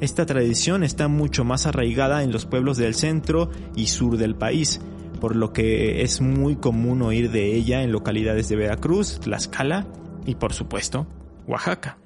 Esta 0.00 0.26
tradición 0.26 0.82
está 0.82 1.08
mucho 1.08 1.44
más 1.44 1.66
arraigada 1.66 2.22
en 2.22 2.32
los 2.32 2.46
pueblos 2.46 2.78
del 2.78 2.94
centro 2.94 3.50
y 3.76 3.88
sur 3.88 4.16
del 4.16 4.34
país, 4.34 4.80
por 5.20 5.36
lo 5.36 5.52
que 5.52 6.02
es 6.02 6.20
muy 6.20 6.56
común 6.56 7.02
oír 7.02 7.30
de 7.30 7.54
ella 7.54 7.82
en 7.82 7.92
localidades 7.92 8.48
de 8.48 8.56
Veracruz, 8.56 9.20
Tlaxcala 9.20 9.86
y 10.26 10.36
por 10.36 10.54
supuesto 10.54 11.06
Oaxaca. 11.46 11.98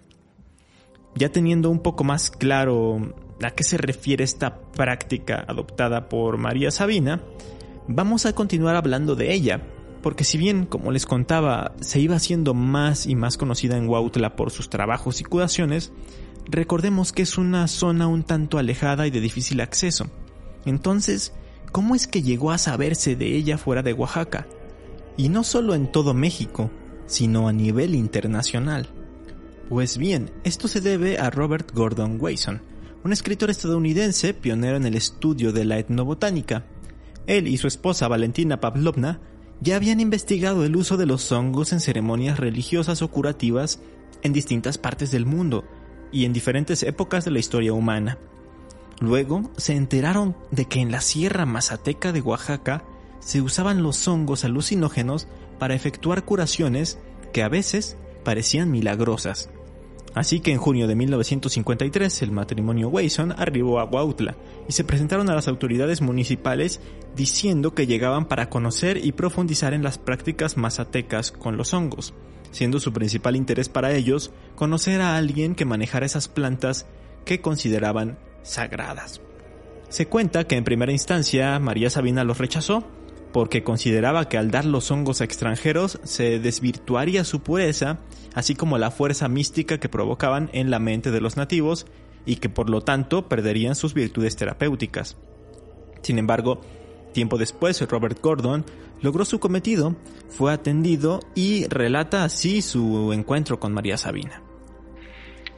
Ya 1.16 1.30
teniendo 1.30 1.70
un 1.70 1.80
poco 1.80 2.04
más 2.04 2.30
claro 2.30 3.14
a 3.42 3.50
qué 3.52 3.62
se 3.62 3.76
refiere 3.76 4.24
esta 4.24 4.60
práctica 4.72 5.44
adoptada 5.46 6.08
por 6.08 6.38
María 6.38 6.70
Sabina, 6.70 7.22
vamos 7.86 8.26
a 8.26 8.34
continuar 8.34 8.76
hablando 8.76 9.14
de 9.14 9.32
ella, 9.32 9.62
porque 10.02 10.24
si 10.24 10.38
bien, 10.38 10.66
como 10.66 10.90
les 10.90 11.06
contaba, 11.06 11.72
se 11.80 12.00
iba 12.00 12.16
haciendo 12.16 12.52
más 12.52 13.06
y 13.06 13.14
más 13.14 13.36
conocida 13.36 13.76
en 13.76 13.88
Huautla 13.88 14.36
por 14.36 14.50
sus 14.50 14.68
trabajos 14.68 15.20
y 15.20 15.24
curaciones, 15.24 15.92
recordemos 16.46 17.12
que 17.12 17.22
es 17.22 17.38
una 17.38 17.68
zona 17.68 18.06
un 18.06 18.22
tanto 18.22 18.58
alejada 18.58 19.06
y 19.06 19.10
de 19.10 19.20
difícil 19.20 19.60
acceso. 19.60 20.06
Entonces, 20.66 21.32
¿cómo 21.72 21.94
es 21.94 22.06
que 22.06 22.22
llegó 22.22 22.50
a 22.50 22.58
saberse 22.58 23.16
de 23.16 23.36
ella 23.36 23.56
fuera 23.56 23.82
de 23.82 23.92
Oaxaca? 23.92 24.46
Y 25.16 25.28
no 25.28 25.44
solo 25.44 25.74
en 25.74 25.90
todo 25.90 26.12
México, 26.12 26.70
sino 27.06 27.48
a 27.48 27.52
nivel 27.52 27.94
internacional. 27.94 28.88
Pues 29.68 29.96
bien, 29.96 30.30
esto 30.44 30.68
se 30.68 30.82
debe 30.82 31.18
a 31.18 31.30
Robert 31.30 31.72
Gordon 31.72 32.18
Wasson, 32.20 32.60
un 33.02 33.14
escritor 33.14 33.48
estadounidense 33.48 34.34
pionero 34.34 34.76
en 34.76 34.84
el 34.84 34.94
estudio 34.94 35.52
de 35.52 35.64
la 35.64 35.78
etnobotánica. 35.78 36.66
Él 37.26 37.48
y 37.48 37.56
su 37.56 37.66
esposa 37.66 38.06
Valentina 38.06 38.60
Pavlovna 38.60 39.20
ya 39.62 39.76
habían 39.76 40.00
investigado 40.00 40.66
el 40.66 40.76
uso 40.76 40.98
de 40.98 41.06
los 41.06 41.32
hongos 41.32 41.72
en 41.72 41.80
ceremonias 41.80 42.38
religiosas 42.38 43.00
o 43.00 43.10
curativas 43.10 43.80
en 44.22 44.34
distintas 44.34 44.76
partes 44.76 45.10
del 45.10 45.24
mundo 45.24 45.64
y 46.12 46.26
en 46.26 46.34
diferentes 46.34 46.82
épocas 46.82 47.24
de 47.24 47.30
la 47.30 47.38
historia 47.38 47.72
humana. 47.72 48.18
Luego 49.00 49.50
se 49.56 49.74
enteraron 49.74 50.36
de 50.50 50.66
que 50.66 50.80
en 50.80 50.92
la 50.92 51.00
Sierra 51.00 51.46
Mazateca 51.46 52.12
de 52.12 52.20
Oaxaca 52.20 52.84
se 53.18 53.40
usaban 53.40 53.82
los 53.82 54.06
hongos 54.06 54.44
alucinógenos 54.44 55.26
para 55.58 55.74
efectuar 55.74 56.26
curaciones 56.26 56.98
que 57.32 57.42
a 57.42 57.48
veces 57.48 57.96
parecían 58.24 58.70
milagrosas. 58.70 59.50
Así 60.14 60.38
que 60.38 60.52
en 60.52 60.58
junio 60.58 60.86
de 60.86 60.94
1953 60.94 62.22
el 62.22 62.30
matrimonio 62.30 62.88
Wason 62.88 63.32
arribó 63.32 63.80
a 63.80 63.84
Huautla 63.84 64.36
y 64.68 64.72
se 64.72 64.84
presentaron 64.84 65.28
a 65.28 65.34
las 65.34 65.48
autoridades 65.48 66.00
municipales 66.00 66.80
diciendo 67.16 67.74
que 67.74 67.88
llegaban 67.88 68.26
para 68.26 68.48
conocer 68.48 69.04
y 69.04 69.10
profundizar 69.12 69.74
en 69.74 69.82
las 69.82 69.98
prácticas 69.98 70.56
mazatecas 70.56 71.32
con 71.32 71.56
los 71.56 71.74
hongos, 71.74 72.14
siendo 72.52 72.78
su 72.78 72.92
principal 72.92 73.34
interés 73.34 73.68
para 73.68 73.92
ellos 73.92 74.30
conocer 74.54 75.00
a 75.00 75.16
alguien 75.16 75.56
que 75.56 75.64
manejara 75.64 76.06
esas 76.06 76.28
plantas 76.28 76.86
que 77.24 77.40
consideraban 77.40 78.16
sagradas. 78.44 79.20
Se 79.88 80.06
cuenta 80.06 80.44
que 80.44 80.56
en 80.56 80.64
primera 80.64 80.92
instancia 80.92 81.58
María 81.58 81.90
Sabina 81.90 82.22
los 82.22 82.38
rechazó 82.38 82.84
porque 83.34 83.64
consideraba 83.64 84.28
que 84.28 84.38
al 84.38 84.52
dar 84.52 84.64
los 84.64 84.92
hongos 84.92 85.20
a 85.20 85.24
extranjeros 85.24 85.98
se 86.04 86.38
desvirtuaría 86.38 87.24
su 87.24 87.42
pureza, 87.42 87.98
así 88.32 88.54
como 88.54 88.78
la 88.78 88.92
fuerza 88.92 89.26
mística 89.26 89.80
que 89.80 89.88
provocaban 89.88 90.50
en 90.52 90.70
la 90.70 90.78
mente 90.78 91.10
de 91.10 91.20
los 91.20 91.36
nativos 91.36 91.84
y 92.24 92.36
que 92.36 92.48
por 92.48 92.70
lo 92.70 92.82
tanto 92.82 93.28
perderían 93.28 93.74
sus 93.74 93.92
virtudes 93.92 94.36
terapéuticas. 94.36 95.16
Sin 96.02 96.20
embargo, 96.20 96.60
tiempo 97.12 97.36
después 97.36 97.80
Robert 97.88 98.20
Gordon 98.22 98.64
logró 99.02 99.24
su 99.24 99.40
cometido, 99.40 99.96
fue 100.28 100.52
atendido 100.52 101.18
y 101.34 101.66
relata 101.66 102.22
así 102.22 102.62
su 102.62 103.12
encuentro 103.12 103.58
con 103.58 103.74
María 103.74 103.96
Sabina. 103.96 104.42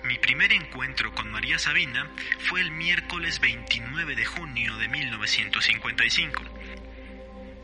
Mi 0.02 0.16
primer 0.16 0.50
encuentro 0.50 1.14
con 1.14 1.30
María 1.30 1.58
Sabina 1.58 2.10
fue 2.38 2.62
el 2.62 2.70
miércoles 2.70 3.38
29 3.38 4.16
de 4.16 4.24
junio 4.24 4.78
de 4.78 4.88
1955 4.88 6.42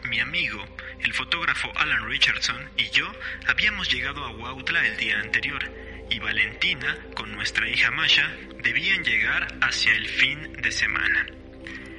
mi 0.04 0.20
amigo, 0.20 0.64
el 1.00 1.12
fotógrafo 1.14 1.72
Alan 1.76 2.08
Richardson 2.08 2.70
y 2.76 2.90
yo 2.90 3.10
habíamos 3.46 3.92
llegado 3.92 4.24
a 4.24 4.30
Huautla 4.30 4.86
el 4.86 4.96
día 4.96 5.18
anterior 5.20 5.62
y 6.10 6.18
Valentina, 6.18 6.98
con 7.14 7.32
nuestra 7.32 7.68
hija 7.68 7.90
Masha, 7.90 8.30
debían 8.62 9.04
llegar 9.04 9.58
hacia 9.60 9.94
el 9.94 10.08
fin 10.08 10.52
de 10.60 10.70
semana. 10.70 11.26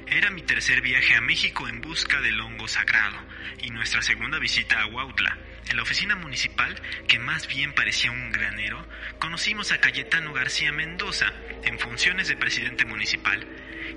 Era 0.06 0.30
mi 0.30 0.42
tercer 0.42 0.80
viaje 0.80 1.14
a 1.14 1.20
México 1.20 1.66
en 1.68 1.80
busca 1.80 2.20
del 2.20 2.40
hongo 2.40 2.68
sagrado 2.68 3.16
y 3.62 3.70
nuestra 3.70 4.02
segunda 4.02 4.38
visita 4.38 4.80
a 4.80 4.86
Huautla. 4.86 5.38
En 5.68 5.76
la 5.76 5.82
oficina 5.82 6.14
municipal, 6.14 6.80
que 7.08 7.18
más 7.18 7.46
bien 7.46 7.72
parecía 7.72 8.10
un 8.10 8.32
granero, 8.32 8.86
conocimos 9.18 9.72
a 9.72 9.80
Cayetano 9.80 10.32
García 10.32 10.72
Mendoza, 10.72 11.32
en 11.64 11.78
funciones 11.78 12.28
de 12.28 12.36
presidente 12.36 12.84
municipal, 12.84 13.46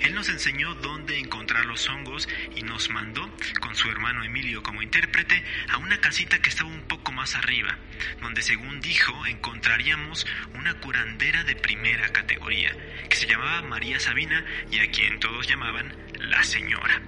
él 0.01 0.13
nos 0.13 0.29
enseñó 0.29 0.75
dónde 0.75 1.17
encontrar 1.17 1.65
los 1.65 1.88
hongos 1.89 2.27
y 2.55 2.62
nos 2.62 2.89
mandó, 2.89 3.29
con 3.59 3.75
su 3.75 3.89
hermano 3.89 4.24
Emilio 4.24 4.62
como 4.62 4.81
intérprete, 4.81 5.43
a 5.69 5.77
una 5.77 6.00
casita 6.00 6.39
que 6.39 6.50
estaba 6.50 6.69
un 6.69 6.83
poco 6.83 7.12
más 7.12 7.36
arriba, 7.36 7.77
donde 8.21 8.41
según 8.41 8.79
dijo 8.79 9.25
encontraríamos 9.25 10.27
una 10.53 10.79
curandera 10.79 11.43
de 11.43 11.55
primera 11.55 12.09
categoría, 12.09 12.75
que 13.09 13.15
se 13.15 13.27
llamaba 13.27 13.62
María 13.63 14.00
Sabina 14.00 14.45
y 14.71 14.79
a 14.79 14.91
quien 14.91 15.19
todos 15.19 15.47
llamaban 15.47 15.95
la 16.19 16.43
señora. 16.43 17.01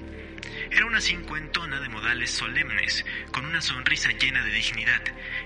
Era 0.72 0.86
una 0.86 1.02
cincuentona 1.02 1.80
de 1.80 1.90
modales 1.90 2.30
solemnes, 2.30 3.04
con 3.32 3.46
una 3.46 3.62
sonrisa 3.62 4.12
llena 4.12 4.44
de 4.44 4.52
dignidad. 4.52 5.02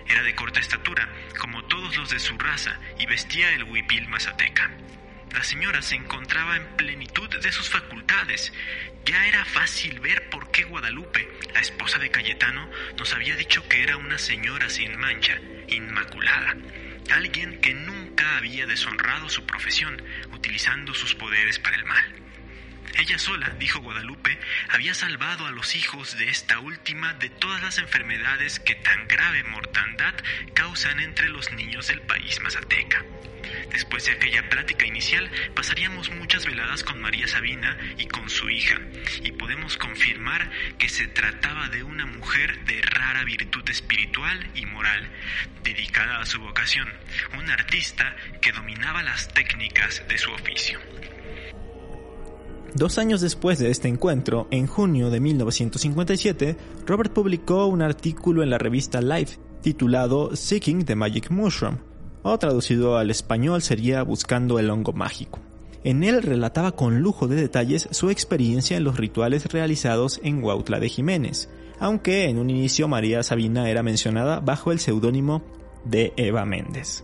Era 0.07 0.21
de 0.21 0.35
corta 0.35 0.59
estatura, 0.59 1.07
como 1.39 1.63
todos 1.65 1.95
los 1.95 2.09
de 2.09 2.19
su 2.19 2.37
raza, 2.37 2.77
y 2.99 3.05
vestía 3.05 3.53
el 3.53 3.63
huipil 3.63 4.07
mazateca. 4.09 4.69
La 5.33 5.43
señora 5.43 5.81
se 5.81 5.95
encontraba 5.95 6.57
en 6.57 6.67
plenitud 6.75 7.29
de 7.29 7.51
sus 7.51 7.69
facultades. 7.69 8.53
Ya 9.05 9.25
era 9.25 9.45
fácil 9.45 9.99
ver 10.01 10.29
por 10.29 10.51
qué 10.51 10.63
Guadalupe, 10.63 11.27
la 11.53 11.61
esposa 11.61 11.99
de 11.99 12.11
Cayetano, 12.11 12.69
nos 12.97 13.13
había 13.13 13.35
dicho 13.35 13.67
que 13.67 13.81
era 13.81 13.97
una 13.97 14.17
señora 14.17 14.69
sin 14.69 14.99
mancha, 14.99 15.39
inmaculada, 15.69 16.55
alguien 17.11 17.59
que 17.61 17.73
nunca 17.73 18.37
había 18.37 18.65
deshonrado 18.65 19.29
su 19.29 19.45
profesión, 19.45 20.01
utilizando 20.33 20.93
sus 20.93 21.15
poderes 21.15 21.59
para 21.59 21.77
el 21.77 21.85
mal. 21.85 22.23
Ella 22.97 23.17
sola, 23.17 23.49
dijo 23.59 23.79
Guadalupe, 23.79 24.37
había 24.69 24.93
salvado 24.93 25.45
a 25.45 25.51
los 25.51 25.75
hijos 25.75 26.17
de 26.17 26.29
esta 26.29 26.59
última 26.59 27.13
de 27.13 27.29
todas 27.29 27.61
las 27.61 27.77
enfermedades 27.77 28.59
que 28.59 28.75
tan 28.75 29.07
grave 29.07 29.43
mortandad 29.43 30.13
causan 30.53 30.99
entre 30.99 31.29
los 31.29 31.51
niños 31.51 31.87
del 31.87 32.01
país 32.01 32.39
mazateca. 32.41 33.03
Después 33.71 34.05
de 34.05 34.11
aquella 34.11 34.47
plática 34.49 34.85
inicial, 34.85 35.29
pasaríamos 35.55 36.11
muchas 36.11 36.45
veladas 36.45 36.83
con 36.83 37.01
María 37.01 37.27
Sabina 37.27 37.77
y 37.97 38.05
con 38.07 38.29
su 38.29 38.49
hija, 38.49 38.79
y 39.23 39.31
podemos 39.31 39.77
confirmar 39.77 40.49
que 40.77 40.89
se 40.89 41.07
trataba 41.07 41.69
de 41.69 41.83
una 41.83 42.05
mujer 42.05 42.63
de 42.65 42.81
rara 42.83 43.23
virtud 43.23 43.67
espiritual 43.69 44.49
y 44.55 44.65
moral, 44.65 45.09
dedicada 45.63 46.19
a 46.19 46.25
su 46.25 46.39
vocación, 46.39 46.87
un 47.37 47.49
artista 47.49 48.15
que 48.41 48.51
dominaba 48.51 49.03
las 49.03 49.33
técnicas 49.33 50.07
de 50.07 50.17
su 50.17 50.31
oficio. 50.31 50.79
Dos 52.75 52.97
años 52.97 53.21
después 53.21 53.59
de 53.59 53.69
este 53.69 53.87
encuentro, 53.87 54.47
en 54.49 54.65
junio 54.65 55.11
de 55.11 55.19
1957, 55.19 56.57
Robert 56.87 57.13
publicó 57.13 57.67
un 57.67 57.83
artículo 57.83 58.41
en 58.41 58.49
la 58.49 58.57
revista 58.57 58.99
Life 58.99 59.37
titulado 59.61 60.35
Seeking 60.35 60.83
the 60.83 60.95
Magic 60.95 61.29
Mushroom, 61.29 61.77
o 62.23 62.37
traducido 62.39 62.97
al 62.97 63.11
español 63.11 63.61
sería 63.61 64.01
Buscando 64.01 64.57
el 64.57 64.71
hongo 64.71 64.91
mágico. 64.91 65.39
En 65.83 66.03
él 66.03 66.23
relataba 66.23 66.71
con 66.71 67.01
lujo 67.01 67.27
de 67.27 67.35
detalles 67.35 67.87
su 67.91 68.09
experiencia 68.09 68.75
en 68.75 68.85
los 68.85 68.97
rituales 68.97 69.45
realizados 69.45 70.19
en 70.23 70.43
Huautla 70.43 70.79
de 70.79 70.89
Jiménez, 70.89 71.49
aunque 71.79 72.27
en 72.27 72.39
un 72.39 72.49
inicio 72.49 72.87
María 72.87 73.21
Sabina 73.21 73.69
era 73.69 73.83
mencionada 73.83 74.39
bajo 74.39 74.71
el 74.71 74.79
seudónimo 74.79 75.43
de 75.85 76.11
Eva 76.17 76.43
Méndez. 76.45 77.03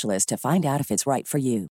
to 0.00 0.36
find 0.36 0.64
out 0.64 0.80
if 0.80 0.90
it's 0.90 1.06
right 1.06 1.26
for 1.26 1.40
you. 1.40 1.68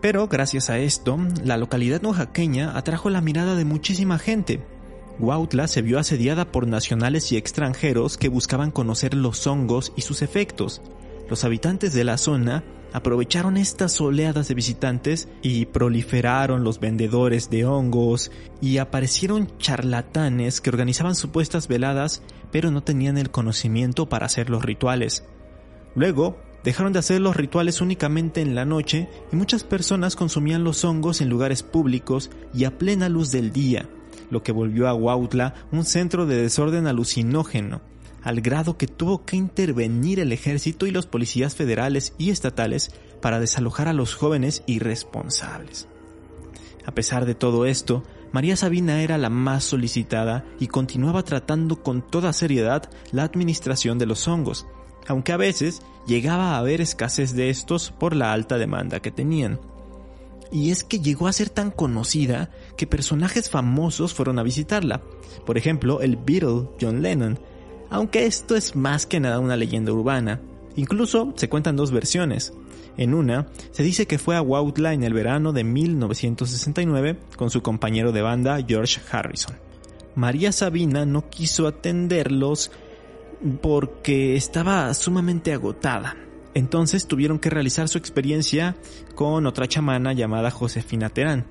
Pero 0.00 0.28
gracias 0.28 0.68
a 0.68 0.78
esto, 0.78 1.18
la 1.44 1.56
localidad 1.56 2.04
oaxaqueña 2.04 2.76
atrajo 2.76 3.08
la 3.08 3.22
mirada 3.22 3.54
de 3.54 3.64
muchísima 3.64 4.18
gente. 4.18 4.60
Huautla 5.18 5.66
se 5.66 5.80
vio 5.80 5.98
asediada 5.98 6.52
por 6.52 6.66
nacionales 6.66 7.32
y 7.32 7.38
extranjeros 7.38 8.18
que 8.18 8.28
buscaban 8.28 8.70
conocer 8.70 9.14
los 9.14 9.46
hongos 9.46 9.92
y 9.96 10.02
sus 10.02 10.20
efectos. 10.20 10.82
Los 11.30 11.44
habitantes 11.44 11.94
de 11.94 12.04
la 12.04 12.18
zona 12.18 12.64
aprovecharon 12.92 13.56
estas 13.56 13.98
oleadas 14.00 14.46
de 14.48 14.54
visitantes 14.54 15.28
y 15.40 15.66
proliferaron 15.66 16.64
los 16.64 16.80
vendedores 16.80 17.48
de 17.48 17.64
hongos 17.64 18.30
y 18.60 18.78
aparecieron 18.78 19.56
charlatanes 19.58 20.60
que 20.60 20.70
organizaban 20.70 21.14
supuestas 21.14 21.66
veladas 21.66 22.22
pero 22.52 22.70
no 22.70 22.84
tenían 22.84 23.18
el 23.18 23.32
conocimiento 23.32 24.08
para 24.08 24.26
hacer 24.26 24.48
los 24.48 24.64
rituales. 24.64 25.24
Luego, 25.94 26.36
dejaron 26.64 26.92
de 26.92 26.98
hacer 26.98 27.20
los 27.20 27.36
rituales 27.36 27.80
únicamente 27.80 28.40
en 28.40 28.54
la 28.54 28.64
noche 28.64 29.08
y 29.32 29.36
muchas 29.36 29.64
personas 29.64 30.16
consumían 30.16 30.64
los 30.64 30.84
hongos 30.84 31.20
en 31.20 31.28
lugares 31.28 31.62
públicos 31.62 32.30
y 32.52 32.64
a 32.64 32.78
plena 32.78 33.08
luz 33.08 33.30
del 33.30 33.52
día, 33.52 33.88
lo 34.30 34.42
que 34.42 34.52
volvió 34.52 34.88
a 34.88 34.94
Huautla 34.94 35.54
un 35.70 35.84
centro 35.84 36.26
de 36.26 36.36
desorden 36.36 36.86
alucinógeno, 36.86 37.80
al 38.22 38.40
grado 38.40 38.78
que 38.78 38.86
tuvo 38.86 39.24
que 39.24 39.36
intervenir 39.36 40.18
el 40.18 40.32
ejército 40.32 40.86
y 40.86 40.90
los 40.90 41.06
policías 41.06 41.54
federales 41.54 42.14
y 42.18 42.30
estatales 42.30 42.90
para 43.20 43.38
desalojar 43.38 43.86
a 43.86 43.92
los 43.92 44.14
jóvenes 44.14 44.62
irresponsables. 44.66 45.88
A 46.86 46.92
pesar 46.92 47.24
de 47.24 47.34
todo 47.34 47.66
esto, 47.66 48.02
María 48.32 48.56
Sabina 48.56 49.02
era 49.02 49.16
la 49.16 49.30
más 49.30 49.64
solicitada 49.64 50.44
y 50.58 50.66
continuaba 50.66 51.22
tratando 51.22 51.82
con 51.82 52.02
toda 52.02 52.32
seriedad 52.32 52.90
la 53.12 53.22
administración 53.22 53.98
de 53.98 54.06
los 54.06 54.26
hongos, 54.26 54.66
aunque 55.08 55.32
a 55.32 55.36
veces 55.36 55.82
llegaba 56.06 56.54
a 56.54 56.58
haber 56.58 56.80
escasez 56.80 57.34
de 57.34 57.50
estos 57.50 57.90
por 57.90 58.14
la 58.14 58.32
alta 58.32 58.58
demanda 58.58 59.00
que 59.00 59.10
tenían. 59.10 59.60
Y 60.52 60.70
es 60.70 60.84
que 60.84 61.00
llegó 61.00 61.26
a 61.26 61.32
ser 61.32 61.50
tan 61.50 61.70
conocida 61.70 62.50
que 62.76 62.86
personajes 62.86 63.50
famosos 63.50 64.14
fueron 64.14 64.38
a 64.38 64.42
visitarla, 64.42 65.02
por 65.44 65.58
ejemplo 65.58 66.00
el 66.00 66.16
Beatle 66.16 66.68
John 66.80 67.02
Lennon, 67.02 67.38
aunque 67.90 68.26
esto 68.26 68.56
es 68.56 68.76
más 68.76 69.06
que 69.06 69.20
nada 69.20 69.38
una 69.38 69.56
leyenda 69.56 69.92
urbana. 69.92 70.40
Incluso 70.76 71.32
se 71.36 71.48
cuentan 71.48 71.76
dos 71.76 71.92
versiones. 71.92 72.52
En 72.96 73.14
una, 73.14 73.48
se 73.72 73.82
dice 73.82 74.06
que 74.06 74.18
fue 74.18 74.36
a 74.36 74.42
Woutla 74.42 74.92
en 74.92 75.02
el 75.04 75.14
verano 75.14 75.52
de 75.52 75.64
1969 75.64 77.18
con 77.36 77.50
su 77.50 77.62
compañero 77.62 78.12
de 78.12 78.22
banda 78.22 78.58
George 78.66 79.00
Harrison. 79.10 79.56
María 80.14 80.52
Sabina 80.52 81.04
no 81.04 81.28
quiso 81.28 81.66
atenderlos 81.66 82.70
porque 83.60 84.36
estaba 84.36 84.92
sumamente 84.94 85.52
agotada. 85.52 86.16
Entonces 86.54 87.06
tuvieron 87.06 87.38
que 87.38 87.50
realizar 87.50 87.88
su 87.88 87.98
experiencia 87.98 88.76
con 89.14 89.46
otra 89.46 89.66
chamana 89.66 90.12
llamada 90.12 90.50
Josefina 90.50 91.10
Terán. 91.10 91.46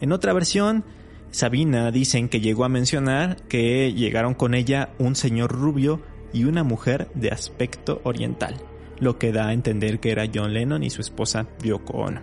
En 0.00 0.12
otra 0.12 0.32
versión, 0.32 0.84
Sabina 1.30 1.90
dicen 1.90 2.28
que 2.28 2.40
llegó 2.40 2.64
a 2.64 2.68
mencionar 2.68 3.36
que 3.48 3.92
llegaron 3.92 4.34
con 4.34 4.54
ella 4.54 4.90
un 4.98 5.16
señor 5.16 5.52
rubio 5.52 6.00
y 6.32 6.44
una 6.44 6.62
mujer 6.62 7.08
de 7.14 7.30
aspecto 7.30 8.00
oriental, 8.04 8.56
lo 9.00 9.18
que 9.18 9.32
da 9.32 9.48
a 9.48 9.52
entender 9.52 10.00
que 10.00 10.12
era 10.12 10.30
John 10.32 10.52
Lennon 10.52 10.82
y 10.82 10.90
su 10.90 11.00
esposa 11.00 11.46
Yoko 11.62 11.98
Ono. 11.98 12.22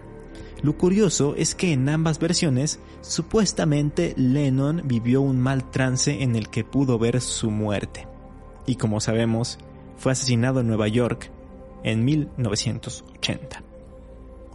Lo 0.61 0.77
curioso 0.77 1.35
es 1.37 1.55
que 1.55 1.73
en 1.73 1.89
ambas 1.89 2.19
versiones, 2.19 2.79
supuestamente 3.01 4.13
Lennon 4.15 4.81
vivió 4.85 5.19
un 5.19 5.39
mal 5.41 5.69
trance 5.71 6.23
en 6.23 6.37
el 6.37 6.47
que 6.49 6.63
pudo 6.63 6.97
ver 6.97 7.19
su 7.19 7.51
muerte 7.51 8.07
y 8.65 8.75
como 8.75 8.99
sabemos, 8.99 9.57
fue 9.97 10.11
asesinado 10.11 10.59
en 10.59 10.67
Nueva 10.67 10.87
York 10.87 11.31
en 11.83 12.05
1980. 12.05 13.63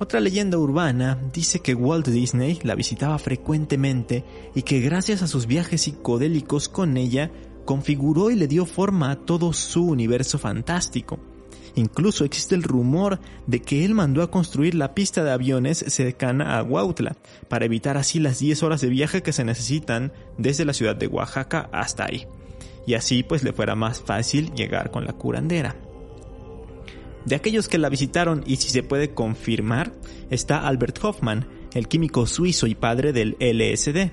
Otra 0.00 0.20
leyenda 0.20 0.58
urbana 0.58 1.18
dice 1.32 1.60
que 1.60 1.74
Walt 1.74 2.06
Disney 2.06 2.60
la 2.62 2.76
visitaba 2.76 3.18
frecuentemente 3.18 4.24
y 4.54 4.62
que 4.62 4.80
gracias 4.80 5.22
a 5.22 5.26
sus 5.26 5.46
viajes 5.46 5.82
psicodélicos 5.82 6.68
con 6.68 6.96
ella, 6.96 7.30
configuró 7.64 8.30
y 8.30 8.36
le 8.36 8.46
dio 8.46 8.64
forma 8.64 9.10
a 9.10 9.16
todo 9.16 9.52
su 9.52 9.84
universo 9.84 10.38
fantástico. 10.38 11.18
Incluso 11.74 12.24
existe 12.24 12.54
el 12.54 12.62
rumor 12.62 13.20
de 13.46 13.60
que 13.60 13.84
él 13.84 13.94
mandó 13.94 14.22
a 14.22 14.30
construir 14.30 14.74
la 14.74 14.94
pista 14.94 15.22
de 15.22 15.32
aviones 15.32 15.84
cercana 15.88 16.58
a 16.58 16.62
Huautla, 16.62 17.16
para 17.48 17.66
evitar 17.66 17.96
así 17.96 18.20
las 18.20 18.38
10 18.38 18.62
horas 18.62 18.80
de 18.80 18.88
viaje 18.88 19.22
que 19.22 19.32
se 19.32 19.44
necesitan 19.44 20.12
desde 20.38 20.64
la 20.64 20.72
ciudad 20.72 20.96
de 20.96 21.08
Oaxaca 21.08 21.68
hasta 21.72 22.06
ahí 22.06 22.26
y 22.88 22.94
así 22.94 23.22
pues 23.22 23.42
le 23.42 23.52
fuera 23.52 23.74
más 23.74 24.00
fácil 24.00 24.54
llegar 24.54 24.90
con 24.90 25.04
la 25.04 25.12
curandera. 25.12 25.76
De 27.26 27.34
aquellos 27.34 27.68
que 27.68 27.76
la 27.76 27.90
visitaron 27.90 28.42
y 28.46 28.56
si 28.56 28.70
se 28.70 28.82
puede 28.82 29.12
confirmar, 29.12 29.92
está 30.30 30.66
Albert 30.66 30.98
Hoffman, 31.04 31.46
el 31.74 31.86
químico 31.86 32.26
suizo 32.26 32.66
y 32.66 32.74
padre 32.74 33.12
del 33.12 33.36
LSD. 33.40 34.10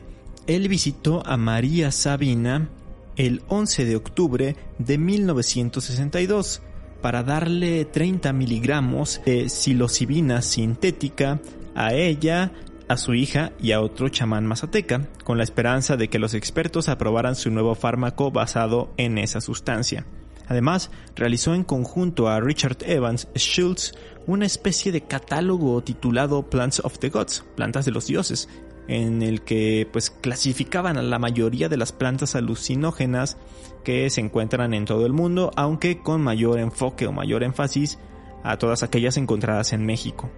Él 0.48 0.68
visitó 0.68 1.26
a 1.26 1.38
María 1.38 1.90
Sabina 1.92 2.70
el 3.16 3.44
11 3.48 3.86
de 3.86 3.96
octubre 3.96 4.58
de 4.78 4.98
1962 4.98 6.62
para 7.02 7.24
darle 7.24 7.86
30 7.86 8.34
miligramos 8.34 9.22
de 9.26 9.48
psilocibina 9.48 10.42
sintética 10.42 11.40
a 11.76 11.94
ella, 11.94 12.52
a 12.88 12.98
su 12.98 13.14
hija 13.14 13.52
y 13.60 13.72
a 13.72 13.82
otro 13.82 14.10
chamán 14.10 14.46
mazateca, 14.46 15.08
con 15.24 15.38
la 15.38 15.44
esperanza 15.44 15.98
de 15.98 16.08
que 16.08 16.20
los 16.20 16.34
expertos 16.34 16.90
aprobaran 16.90 17.36
su 17.36 17.52
nuevo 17.52 17.76
fármaco 17.76 18.32
basado 18.32 18.94
en 18.98 19.18
esa 19.18 19.42
sustancia. 19.42 20.06
Además, 20.48 20.92
realizó 21.16 21.56
en 21.56 21.64
conjunto 21.64 22.28
a 22.28 22.40
Richard 22.40 22.78
Evans 22.86 23.28
Schultz 23.36 23.94
una 24.28 24.46
especie 24.46 24.92
de 24.92 25.02
catálogo 25.02 25.82
titulado 25.82 26.50
Plants 26.50 26.82
of 26.84 27.00
the 27.00 27.10
Gods, 27.10 27.44
plantas 27.56 27.86
de 27.86 27.92
los 27.92 28.08
dioses, 28.08 28.48
en 28.88 29.24
el 29.24 29.42
que 29.42 29.88
pues 29.92 30.12
clasificaban 30.12 30.98
a 30.98 31.02
la 31.02 31.18
mayoría 31.18 31.70
de 31.70 31.78
las 31.78 31.92
plantas 31.92 32.36
alucinógenas 32.36 33.38
que 33.84 34.10
se 34.10 34.22
encuentran 34.22 34.74
en 34.74 34.86
todo 34.86 35.06
el 35.06 35.14
mundo, 35.14 35.52
aunque 35.56 36.00
con 36.02 36.22
mayor 36.22 36.60
enfoque 36.60 37.08
o 37.08 37.12
mayor 37.12 37.44
énfasis 37.44 37.98
a 38.44 38.58
todas 38.58 38.84
aquellas 38.84 39.18
encontradas 39.18 39.74
en 39.74 39.86
México. 39.86 40.30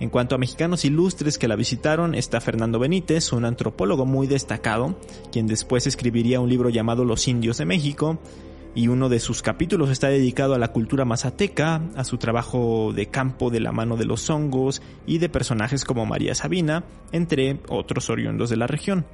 En 0.00 0.10
cuanto 0.10 0.34
a 0.34 0.38
mexicanos 0.38 0.84
ilustres 0.84 1.38
que 1.38 1.48
la 1.48 1.56
visitaron, 1.56 2.14
está 2.14 2.40
Fernando 2.40 2.78
Benítez, 2.78 3.32
un 3.32 3.44
antropólogo 3.44 4.06
muy 4.06 4.28
destacado, 4.28 4.96
quien 5.32 5.46
después 5.48 5.86
escribiría 5.86 6.40
un 6.40 6.48
libro 6.48 6.70
llamado 6.70 7.04
Los 7.04 7.26
Indios 7.26 7.58
de 7.58 7.64
México, 7.64 8.18
y 8.74 8.86
uno 8.86 9.08
de 9.08 9.18
sus 9.18 9.42
capítulos 9.42 9.90
está 9.90 10.08
dedicado 10.08 10.54
a 10.54 10.58
la 10.58 10.68
cultura 10.68 11.04
mazateca, 11.04 11.82
a 11.96 12.04
su 12.04 12.16
trabajo 12.16 12.92
de 12.94 13.06
campo 13.06 13.50
de 13.50 13.58
la 13.58 13.72
mano 13.72 13.96
de 13.96 14.04
los 14.04 14.30
hongos 14.30 14.82
y 15.04 15.18
de 15.18 15.28
personajes 15.28 15.84
como 15.84 16.06
María 16.06 16.36
Sabina, 16.36 16.84
entre 17.10 17.58
otros 17.68 18.08
oriundos 18.08 18.50
de 18.50 18.56
la 18.56 18.68
región. 18.68 19.04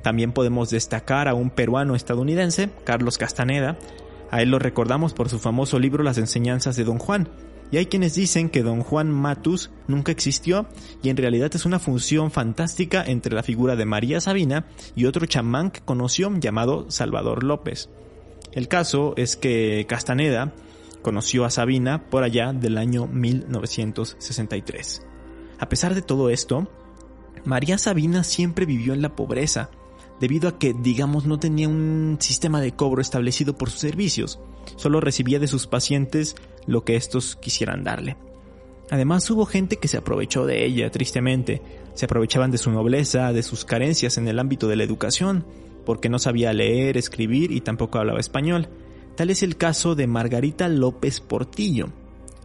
También 0.00 0.32
podemos 0.32 0.70
destacar 0.70 1.28
a 1.28 1.34
un 1.34 1.50
peruano 1.50 1.94
estadounidense, 1.94 2.70
Carlos 2.84 3.18
Castaneda. 3.18 3.78
A 4.30 4.40
él 4.40 4.50
lo 4.50 4.58
recordamos 4.58 5.12
por 5.12 5.28
su 5.28 5.38
famoso 5.38 5.78
libro 5.78 6.02
Las 6.02 6.16
enseñanzas 6.16 6.76
de 6.76 6.84
Don 6.84 6.98
Juan. 6.98 7.28
Y 7.70 7.78
hay 7.78 7.86
quienes 7.86 8.14
dicen 8.14 8.50
que 8.50 8.62
Don 8.62 8.82
Juan 8.82 9.10
Matus 9.10 9.70
nunca 9.88 10.12
existió 10.12 10.66
y 11.02 11.08
en 11.08 11.16
realidad 11.16 11.50
es 11.54 11.66
una 11.66 11.78
función 11.78 12.30
fantástica 12.30 13.02
entre 13.04 13.34
la 13.34 13.42
figura 13.42 13.74
de 13.74 13.84
María 13.84 14.20
Sabina 14.20 14.66
y 14.94 15.06
otro 15.06 15.26
chamán 15.26 15.70
que 15.70 15.80
conoció 15.80 16.32
llamado 16.38 16.90
Salvador 16.90 17.42
López. 17.42 17.88
El 18.52 18.68
caso 18.68 19.14
es 19.16 19.36
que 19.36 19.84
Castaneda 19.88 20.52
conoció 21.02 21.44
a 21.44 21.50
Sabina 21.50 22.04
por 22.08 22.22
allá 22.22 22.52
del 22.52 22.78
año 22.78 23.06
1963. 23.06 25.02
A 25.58 25.68
pesar 25.68 25.94
de 25.94 26.02
todo 26.02 26.30
esto, 26.30 26.68
María 27.44 27.78
Sabina 27.78 28.24
siempre 28.24 28.66
vivió 28.66 28.94
en 28.94 29.02
la 29.02 29.14
pobreza, 29.14 29.70
debido 30.20 30.48
a 30.48 30.58
que, 30.58 30.72
digamos, 30.72 31.26
no 31.26 31.38
tenía 31.38 31.68
un 31.68 32.16
sistema 32.20 32.60
de 32.60 32.72
cobro 32.72 33.02
establecido 33.02 33.56
por 33.56 33.70
sus 33.70 33.80
servicios, 33.80 34.40
solo 34.76 35.00
recibía 35.00 35.38
de 35.38 35.46
sus 35.46 35.66
pacientes 35.66 36.36
lo 36.66 36.84
que 36.84 36.96
estos 36.96 37.36
quisieran 37.36 37.84
darle. 37.84 38.16
Además 38.90 39.28
hubo 39.30 39.46
gente 39.46 39.76
que 39.76 39.88
se 39.88 39.96
aprovechó 39.96 40.46
de 40.46 40.64
ella, 40.64 40.90
tristemente, 40.90 41.62
se 41.94 42.04
aprovechaban 42.04 42.50
de 42.50 42.58
su 42.58 42.70
nobleza, 42.70 43.32
de 43.32 43.42
sus 43.42 43.64
carencias 43.64 44.18
en 44.18 44.28
el 44.28 44.38
ámbito 44.38 44.68
de 44.68 44.76
la 44.76 44.84
educación, 44.84 45.44
porque 45.86 46.08
no 46.08 46.18
sabía 46.18 46.52
leer, 46.52 46.96
escribir 46.96 47.50
y 47.52 47.60
tampoco 47.60 47.98
hablaba 47.98 48.20
español. 48.20 48.68
Tal 49.16 49.30
es 49.30 49.42
el 49.42 49.56
caso 49.56 49.94
de 49.94 50.06
Margarita 50.06 50.68
López 50.68 51.20
Portillo, 51.20 51.88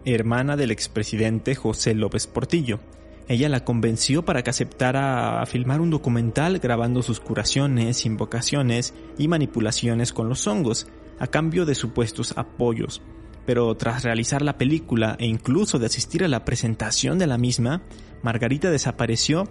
hermana 0.06 0.56
del 0.56 0.72
expresidente 0.72 1.56
José 1.56 1.94
López 1.94 2.28
Portillo. 2.28 2.80
Ella 3.28 3.50
la 3.50 3.64
convenció 3.64 4.26
para 4.26 4.42
que 4.44 4.50
aceptara 4.50 5.46
filmar 5.46 5.82
un 5.82 5.92
documental 5.92 6.60
grabando 6.60 7.04
sus 7.04 7.20
curaciones, 7.20 8.06
invocaciones 8.06 8.94
y 9.18 9.28
manipulaciones 9.28 10.14
con 10.14 10.30
los 10.30 10.48
hongos, 10.48 10.88
a 11.20 11.28
cambio 11.28 11.66
de 11.66 11.76
supuestos 11.76 12.34
apoyos. 12.38 13.02
Pero 13.50 13.76
tras 13.76 14.04
realizar 14.04 14.44
la 14.44 14.60
película 14.60 15.16
e 15.18 15.26
incluso 15.26 15.80
de 15.80 15.88
asistir 15.88 16.24
a 16.24 16.28
la 16.28 16.46
presentación 16.46 17.18
de 17.18 17.26
la 17.26 17.40
misma, 17.40 17.82
Margarita 18.22 18.70
desapareció 18.70 19.50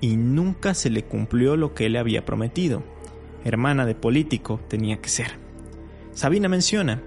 y 0.00 0.16
nunca 0.16 0.72
se 0.72 0.88
le 0.88 1.04
cumplió 1.04 1.54
lo 1.54 1.74
que 1.74 1.84
él 1.84 1.92
le 1.92 1.98
había 1.98 2.24
prometido 2.24 2.82
hermana 3.44 3.84
de 3.84 3.94
político, 3.94 4.64
tenía 4.70 5.02
que 5.02 5.10
ser. 5.10 5.36
Sabina 6.14 6.48
menciona, 6.48 7.02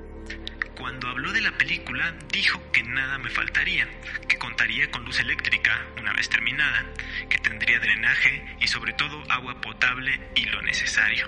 Cuando 0.78 1.08
habló 1.08 1.32
de 1.32 1.41
la 1.41 1.58
película, 1.58 2.15
dijo 2.32 2.62
que 2.71 2.84
nada 2.84 3.17
me 3.17 3.32
faltaría, 3.32 3.88
que 4.28 4.38
contaría 4.38 4.91
con 4.91 5.04
luz 5.06 5.19
eléctrica 5.19 5.88
una 6.00 6.13
vez 6.13 6.30
terminada, 6.30 6.86
que 7.30 7.39
tendría 7.39 7.80
drenaje 7.80 8.45
y 8.62 8.67
sobre 8.67 8.93
todo 8.93 9.23
agua 9.28 9.60
potable 9.60 10.12
y 10.36 10.45
lo 10.45 10.62
necesario. 10.62 11.28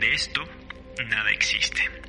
De 0.00 0.14
esto, 0.14 0.42
nada 1.06 1.30
existe. 1.32 2.01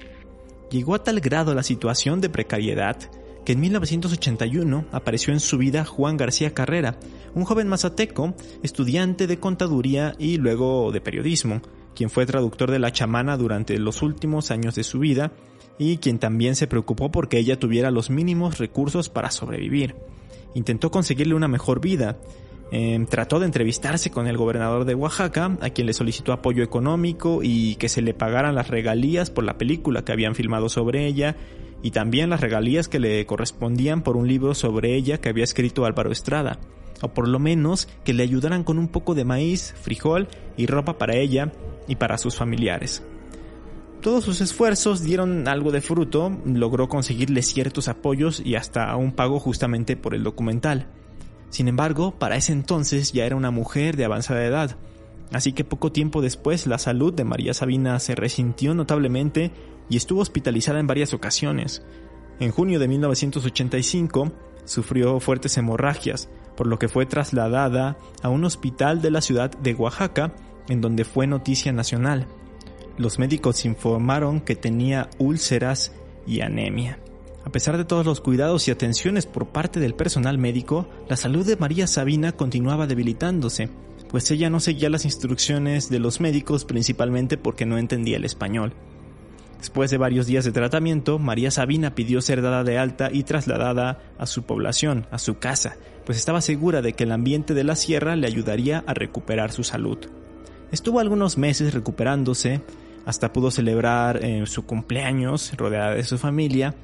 Llegó 0.74 0.96
a 0.96 1.04
tal 1.04 1.20
grado 1.20 1.54
la 1.54 1.62
situación 1.62 2.20
de 2.20 2.30
precariedad 2.30 2.98
que 3.46 3.52
en 3.52 3.60
1981 3.60 4.88
apareció 4.92 5.32
en 5.32 5.40
su 5.40 5.60
vida 5.60 5.86
Juan 5.86 6.18
García 6.18 6.56
Carrera, 6.56 6.98
un 7.36 7.44
joven 7.44 7.68
mazateco, 7.68 8.34
estudiante 8.64 9.28
de 9.28 9.38
contaduría 9.38 10.16
y 10.18 10.38
luego 10.38 10.92
de 10.92 11.00
periodismo, 11.00 11.62
quien 11.94 12.10
fue 12.10 12.26
traductor 12.26 12.72
de 12.72 12.80
la 12.80 12.92
chamana 12.92 13.38
durante 13.38 13.78
los 13.78 14.02
últimos 14.02 14.50
años 14.50 14.74
de 14.74 14.84
su 14.84 14.98
vida 14.98 15.32
y 15.78 15.98
quien 15.98 16.18
también 16.18 16.56
se 16.56 16.66
preocupó 16.66 17.12
porque 17.12 17.38
ella 17.38 17.60
tuviera 17.60 17.92
los 17.92 18.10
mínimos 18.10 18.58
recursos 18.58 19.10
para 19.10 19.30
sobrevivir. 19.30 19.94
Intentó 20.56 20.90
conseguirle 20.90 21.36
una 21.36 21.48
mejor 21.48 21.82
vida. 21.82 22.18
Em, 22.76 23.06
trató 23.06 23.40
de 23.40 23.46
entrevistarse 23.46 24.10
con 24.10 24.26
el 24.26 24.36
gobernador 24.36 24.86
de 24.86 24.96
Oaxaca, 24.96 25.60
a 25.62 25.70
quien 25.70 25.86
le 25.86 25.94
solicitó 25.94 26.34
apoyo 26.34 26.64
económico 26.64 27.42
y 27.44 27.76
que 27.76 27.88
se 27.88 28.02
le 28.02 28.16
pagaran 28.16 28.56
las 28.56 28.68
regalías 28.68 29.30
por 29.30 29.44
la 29.44 29.60
película 29.60 30.04
que 30.04 30.12
habían 30.12 30.34
filmado 30.34 30.70
sobre 30.70 31.06
ella 31.06 31.36
y 31.84 31.92
también 31.92 32.32
las 32.32 32.42
regalías 32.42 32.88
que 32.88 32.98
le 32.98 33.24
correspondían 33.28 34.02
por 34.02 34.18
un 34.18 34.28
libro 34.28 34.56
sobre 34.56 34.96
ella 34.96 35.20
que 35.20 35.30
había 35.30 35.44
escrito 35.44 35.86
Álvaro 35.86 36.12
Estrada, 36.12 36.58
o 37.04 37.10
por 37.10 37.28
lo 37.28 37.38
menos 37.38 37.88
que 38.04 38.14
le 38.14 38.24
ayudaran 38.24 38.64
con 38.64 38.80
un 38.80 38.88
poco 38.88 39.14
de 39.14 39.24
maíz, 39.24 39.76
frijol 39.80 40.28
y 40.58 40.66
ropa 40.66 40.98
para 40.98 41.16
ella 41.16 41.52
y 41.88 41.98
para 41.98 42.18
sus 42.18 42.38
familiares. 42.38 43.04
Todos 44.02 44.24
sus 44.24 44.42
esfuerzos 44.42 45.04
dieron 45.04 45.48
algo 45.48 45.72
de 45.72 45.82
fruto, 45.82 46.36
logró 46.44 46.90
conseguirle 46.90 47.44
ciertos 47.44 47.88
apoyos 47.88 48.42
y 48.44 48.56
hasta 48.56 48.96
un 48.96 49.12
pago 49.12 49.40
justamente 49.40 49.96
por 49.96 50.16
el 50.16 50.24
documental. 50.24 50.88
Sin 51.54 51.68
embargo, 51.68 52.16
para 52.18 52.36
ese 52.36 52.52
entonces 52.52 53.12
ya 53.12 53.28
era 53.28 53.36
una 53.36 53.52
mujer 53.52 53.96
de 53.96 54.06
avanzada 54.06 54.44
edad, 54.44 54.76
así 55.32 55.54
que 55.54 55.64
poco 55.64 55.92
tiempo 55.92 56.20
después 56.20 56.66
la 56.66 56.80
salud 56.80 57.14
de 57.14 57.26
María 57.26 57.54
Sabina 57.54 58.00
se 58.00 58.16
resintió 58.16 58.74
notablemente 58.74 59.52
y 59.88 59.98
estuvo 59.98 60.22
hospitalizada 60.22 60.80
en 60.80 60.88
varias 60.88 61.14
ocasiones. 61.14 61.84
En 62.40 62.50
junio 62.50 62.80
de 62.80 62.88
1985 62.88 64.32
sufrió 64.66 65.20
fuertes 65.20 65.56
hemorragias, 65.56 66.28
por 66.58 66.66
lo 66.66 66.80
que 66.80 66.88
fue 66.88 67.06
trasladada 67.06 67.98
a 68.24 68.30
un 68.30 68.46
hospital 68.46 69.04
de 69.04 69.12
la 69.12 69.22
ciudad 69.22 69.52
de 69.52 69.76
Oaxaca 69.76 70.34
en 70.70 70.82
donde 70.82 71.06
fue 71.06 71.28
noticia 71.28 71.72
nacional. 71.72 72.26
Los 72.98 73.20
médicos 73.20 73.64
informaron 73.66 74.42
que 74.42 74.56
tenía 74.56 75.08
úlceras 75.20 75.94
y 76.26 76.42
anemia. 76.42 76.98
A 77.46 77.52
pesar 77.52 77.78
de 77.78 77.86
todos 77.86 78.06
los 78.06 78.22
cuidados 78.22 78.68
y 78.68 78.72
atenciones 78.72 79.26
por 79.26 79.48
parte 79.48 79.80
del 79.80 79.96
personal 79.96 80.38
médico, 80.38 80.88
la 81.10 81.18
salud 81.18 81.46
de 81.46 81.58
María 81.58 81.88
Sabina 81.88 82.32
continuaba 82.32 82.88
debilitándose, 82.88 83.70
pues 84.10 84.30
ella 84.32 84.50
no 84.50 84.60
seguía 84.60 84.90
las 84.90 85.06
instrucciones 85.06 85.90
de 85.90 86.00
los 86.00 86.22
médicos 86.22 86.66
principalmente 86.66 87.38
porque 87.38 87.66
no 87.66 87.78
entendía 87.78 88.18
el 88.18 88.26
español. 88.26 88.74
Después 89.58 89.90
de 89.92 89.98
varios 89.98 90.28
días 90.28 90.46
de 90.46 90.52
tratamiento, 90.52 91.20
María 91.20 91.50
Sabina 91.50 91.96
pidió 91.96 92.22
ser 92.22 92.42
dada 92.42 92.64
de 92.64 92.78
alta 92.78 93.10
y 93.12 93.24
trasladada 93.24 94.02
a 94.18 94.26
su 94.26 94.44
población, 94.44 95.08
a 95.10 95.20
su 95.20 95.40
casa, 95.40 95.78
pues 96.06 96.18
estaba 96.18 96.42
segura 96.42 96.82
de 96.82 96.94
que 96.94 97.06
el 97.06 97.12
ambiente 97.12 97.54
de 97.54 97.64
la 97.64 97.76
sierra 97.76 98.16
le 98.16 98.28
ayudaría 98.28 98.84
a 98.88 98.94
recuperar 98.94 99.52
su 99.52 99.64
salud. 99.64 99.98
Estuvo 100.72 101.00
algunos 101.00 101.38
meses 101.38 101.74
recuperándose, 101.74 102.62
hasta 103.06 103.34
pudo 103.34 103.52
celebrar 103.52 104.24
eh, 104.24 104.46
su 104.48 104.66
cumpleaños 104.66 105.54
rodeada 105.56 105.96
de 105.96 106.04
su 106.04 106.18
familia, 106.18 106.76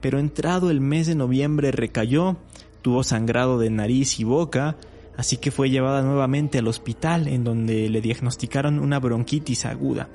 pero 0.00 0.18
entrado 0.18 0.70
el 0.70 0.80
mes 0.80 1.06
de 1.06 1.14
noviembre 1.14 1.72
recayó, 1.72 2.36
tuvo 2.82 3.02
sangrado 3.02 3.58
de 3.58 3.70
nariz 3.70 4.20
y 4.20 4.24
boca, 4.24 4.76
así 5.16 5.36
que 5.36 5.50
fue 5.50 5.70
llevada 5.70 6.02
nuevamente 6.02 6.58
al 6.58 6.68
hospital 6.68 7.28
en 7.28 7.44
donde 7.44 7.88
le 7.88 8.00
diagnosticaron 8.00 8.78
una 8.78 9.00
bronquitis 9.00 9.66
aguda. 9.66 10.08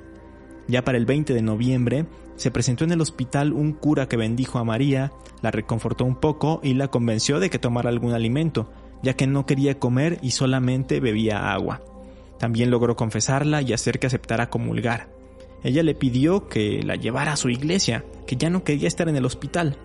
Ya 0.66 0.82
para 0.82 0.98
el 0.98 1.04
20 1.04 1.34
de 1.34 1.42
noviembre 1.42 2.06
se 2.36 2.50
presentó 2.50 2.84
en 2.84 2.92
el 2.92 3.00
hospital 3.00 3.52
un 3.52 3.72
cura 3.72 4.08
que 4.08 4.16
bendijo 4.16 4.58
a 4.58 4.64
María, 4.64 5.12
la 5.42 5.50
reconfortó 5.50 6.04
un 6.04 6.16
poco 6.16 6.60
y 6.62 6.74
la 6.74 6.88
convenció 6.88 7.38
de 7.38 7.50
que 7.50 7.58
tomara 7.58 7.90
algún 7.90 8.12
alimento, 8.12 8.70
ya 9.02 9.14
que 9.14 9.26
no 9.26 9.46
quería 9.46 9.78
comer 9.78 10.18
y 10.22 10.30
solamente 10.30 11.00
bebía 11.00 11.52
agua. 11.52 11.82
También 12.38 12.70
logró 12.70 12.96
confesarla 12.96 13.62
y 13.62 13.72
hacer 13.72 13.98
que 13.98 14.06
aceptara 14.06 14.50
comulgar. 14.50 15.13
Ella 15.64 15.82
le 15.82 15.94
pidió 15.94 16.46
que 16.46 16.82
la 16.84 16.94
llevara 16.94 17.32
a 17.32 17.36
su 17.36 17.48
iglesia, 17.48 18.04
que 18.26 18.36
ya 18.36 18.50
no 18.50 18.64
quería 18.64 18.86
estar 18.86 19.08
en 19.08 19.16
el 19.16 19.24
hospital. 19.24 19.78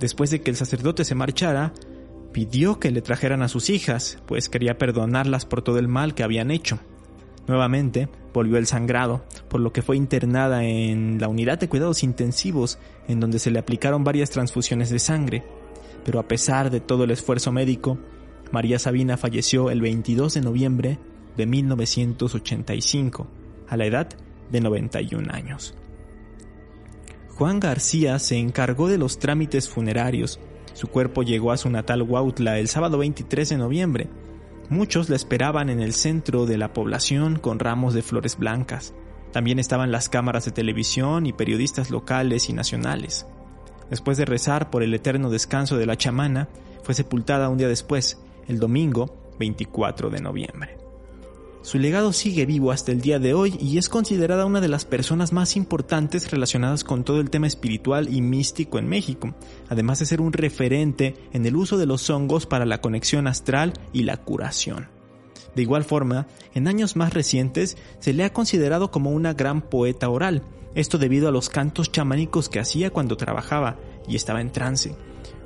Después 0.00 0.30
de 0.30 0.40
que 0.40 0.50
el 0.50 0.56
sacerdote 0.56 1.04
se 1.04 1.14
marchara, 1.14 1.74
pidió 2.32 2.80
que 2.80 2.90
le 2.90 3.02
trajeran 3.02 3.42
a 3.42 3.48
sus 3.48 3.68
hijas, 3.68 4.18
pues 4.26 4.48
quería 4.48 4.78
perdonarlas 4.78 5.44
por 5.44 5.60
todo 5.60 5.78
el 5.78 5.86
mal 5.86 6.14
que 6.14 6.22
habían 6.22 6.50
hecho. 6.50 6.78
Nuevamente 7.46 8.08
volvió 8.32 8.56
el 8.56 8.66
sangrado, 8.66 9.22
por 9.50 9.60
lo 9.60 9.70
que 9.70 9.82
fue 9.82 9.98
internada 9.98 10.64
en 10.64 11.20
la 11.20 11.28
unidad 11.28 11.60
de 11.60 11.68
cuidados 11.68 12.02
intensivos, 12.02 12.78
en 13.06 13.20
donde 13.20 13.38
se 13.38 13.50
le 13.50 13.58
aplicaron 13.58 14.04
varias 14.04 14.30
transfusiones 14.30 14.88
de 14.88 14.98
sangre. 14.98 15.44
Pero 16.06 16.20
a 16.20 16.26
pesar 16.26 16.70
de 16.70 16.80
todo 16.80 17.04
el 17.04 17.10
esfuerzo 17.10 17.52
médico, 17.52 17.98
María 18.50 18.78
Sabina 18.78 19.18
falleció 19.18 19.68
el 19.68 19.82
22 19.82 20.32
de 20.32 20.40
noviembre 20.40 20.98
de 21.36 21.46
1985, 21.46 23.26
a 23.68 23.76
la 23.76 23.84
edad 23.84 24.08
de 24.52 24.60
91 24.60 25.32
años. 25.32 25.74
Juan 27.34 27.58
García 27.58 28.18
se 28.18 28.36
encargó 28.36 28.88
de 28.88 28.98
los 28.98 29.18
trámites 29.18 29.68
funerarios. 29.68 30.38
Su 30.74 30.88
cuerpo 30.88 31.22
llegó 31.22 31.50
a 31.50 31.56
su 31.56 31.70
natal 31.70 32.02
Huautla 32.02 32.58
el 32.58 32.68
sábado 32.68 32.98
23 32.98 33.48
de 33.48 33.56
noviembre. 33.56 34.08
Muchos 34.68 35.08
la 35.08 35.16
esperaban 35.16 35.70
en 35.70 35.80
el 35.80 35.92
centro 35.92 36.46
de 36.46 36.58
la 36.58 36.72
población 36.72 37.38
con 37.38 37.58
ramos 37.58 37.94
de 37.94 38.02
flores 38.02 38.38
blancas. 38.38 38.94
También 39.32 39.58
estaban 39.58 39.90
las 39.90 40.08
cámaras 40.08 40.44
de 40.44 40.52
televisión 40.52 41.26
y 41.26 41.32
periodistas 41.32 41.90
locales 41.90 42.48
y 42.48 42.52
nacionales. 42.52 43.26
Después 43.90 44.18
de 44.18 44.26
rezar 44.26 44.70
por 44.70 44.82
el 44.82 44.94
eterno 44.94 45.30
descanso 45.30 45.76
de 45.76 45.86
la 45.86 45.96
chamana, 45.96 46.48
fue 46.82 46.94
sepultada 46.94 47.48
un 47.48 47.58
día 47.58 47.68
después, 47.68 48.20
el 48.46 48.58
domingo 48.58 49.34
24 49.38 50.10
de 50.10 50.20
noviembre. 50.20 50.81
Su 51.62 51.78
legado 51.78 52.12
sigue 52.12 52.44
vivo 52.44 52.72
hasta 52.72 52.90
el 52.90 53.00
día 53.00 53.20
de 53.20 53.34
hoy 53.34 53.56
y 53.60 53.78
es 53.78 53.88
considerada 53.88 54.46
una 54.46 54.60
de 54.60 54.66
las 54.66 54.84
personas 54.84 55.32
más 55.32 55.54
importantes 55.54 56.28
relacionadas 56.32 56.82
con 56.82 57.04
todo 57.04 57.20
el 57.20 57.30
tema 57.30 57.46
espiritual 57.46 58.12
y 58.12 58.20
místico 58.20 58.80
en 58.80 58.88
México, 58.88 59.32
además 59.68 60.00
de 60.00 60.06
ser 60.06 60.20
un 60.20 60.32
referente 60.32 61.14
en 61.32 61.46
el 61.46 61.54
uso 61.54 61.78
de 61.78 61.86
los 61.86 62.10
hongos 62.10 62.46
para 62.46 62.66
la 62.66 62.80
conexión 62.80 63.28
astral 63.28 63.74
y 63.92 64.02
la 64.02 64.16
curación. 64.16 64.88
De 65.54 65.62
igual 65.62 65.84
forma, 65.84 66.26
en 66.52 66.66
años 66.66 66.96
más 66.96 67.14
recientes 67.14 67.76
se 68.00 68.12
le 68.12 68.24
ha 68.24 68.32
considerado 68.32 68.90
como 68.90 69.10
una 69.12 69.32
gran 69.32 69.62
poeta 69.62 70.08
oral, 70.08 70.42
esto 70.74 70.98
debido 70.98 71.28
a 71.28 71.32
los 71.32 71.48
cantos 71.48 71.92
chamánicos 71.92 72.48
que 72.48 72.58
hacía 72.58 72.90
cuando 72.90 73.16
trabajaba 73.16 73.78
y 74.08 74.16
estaba 74.16 74.40
en 74.40 74.50
trance. 74.50 74.96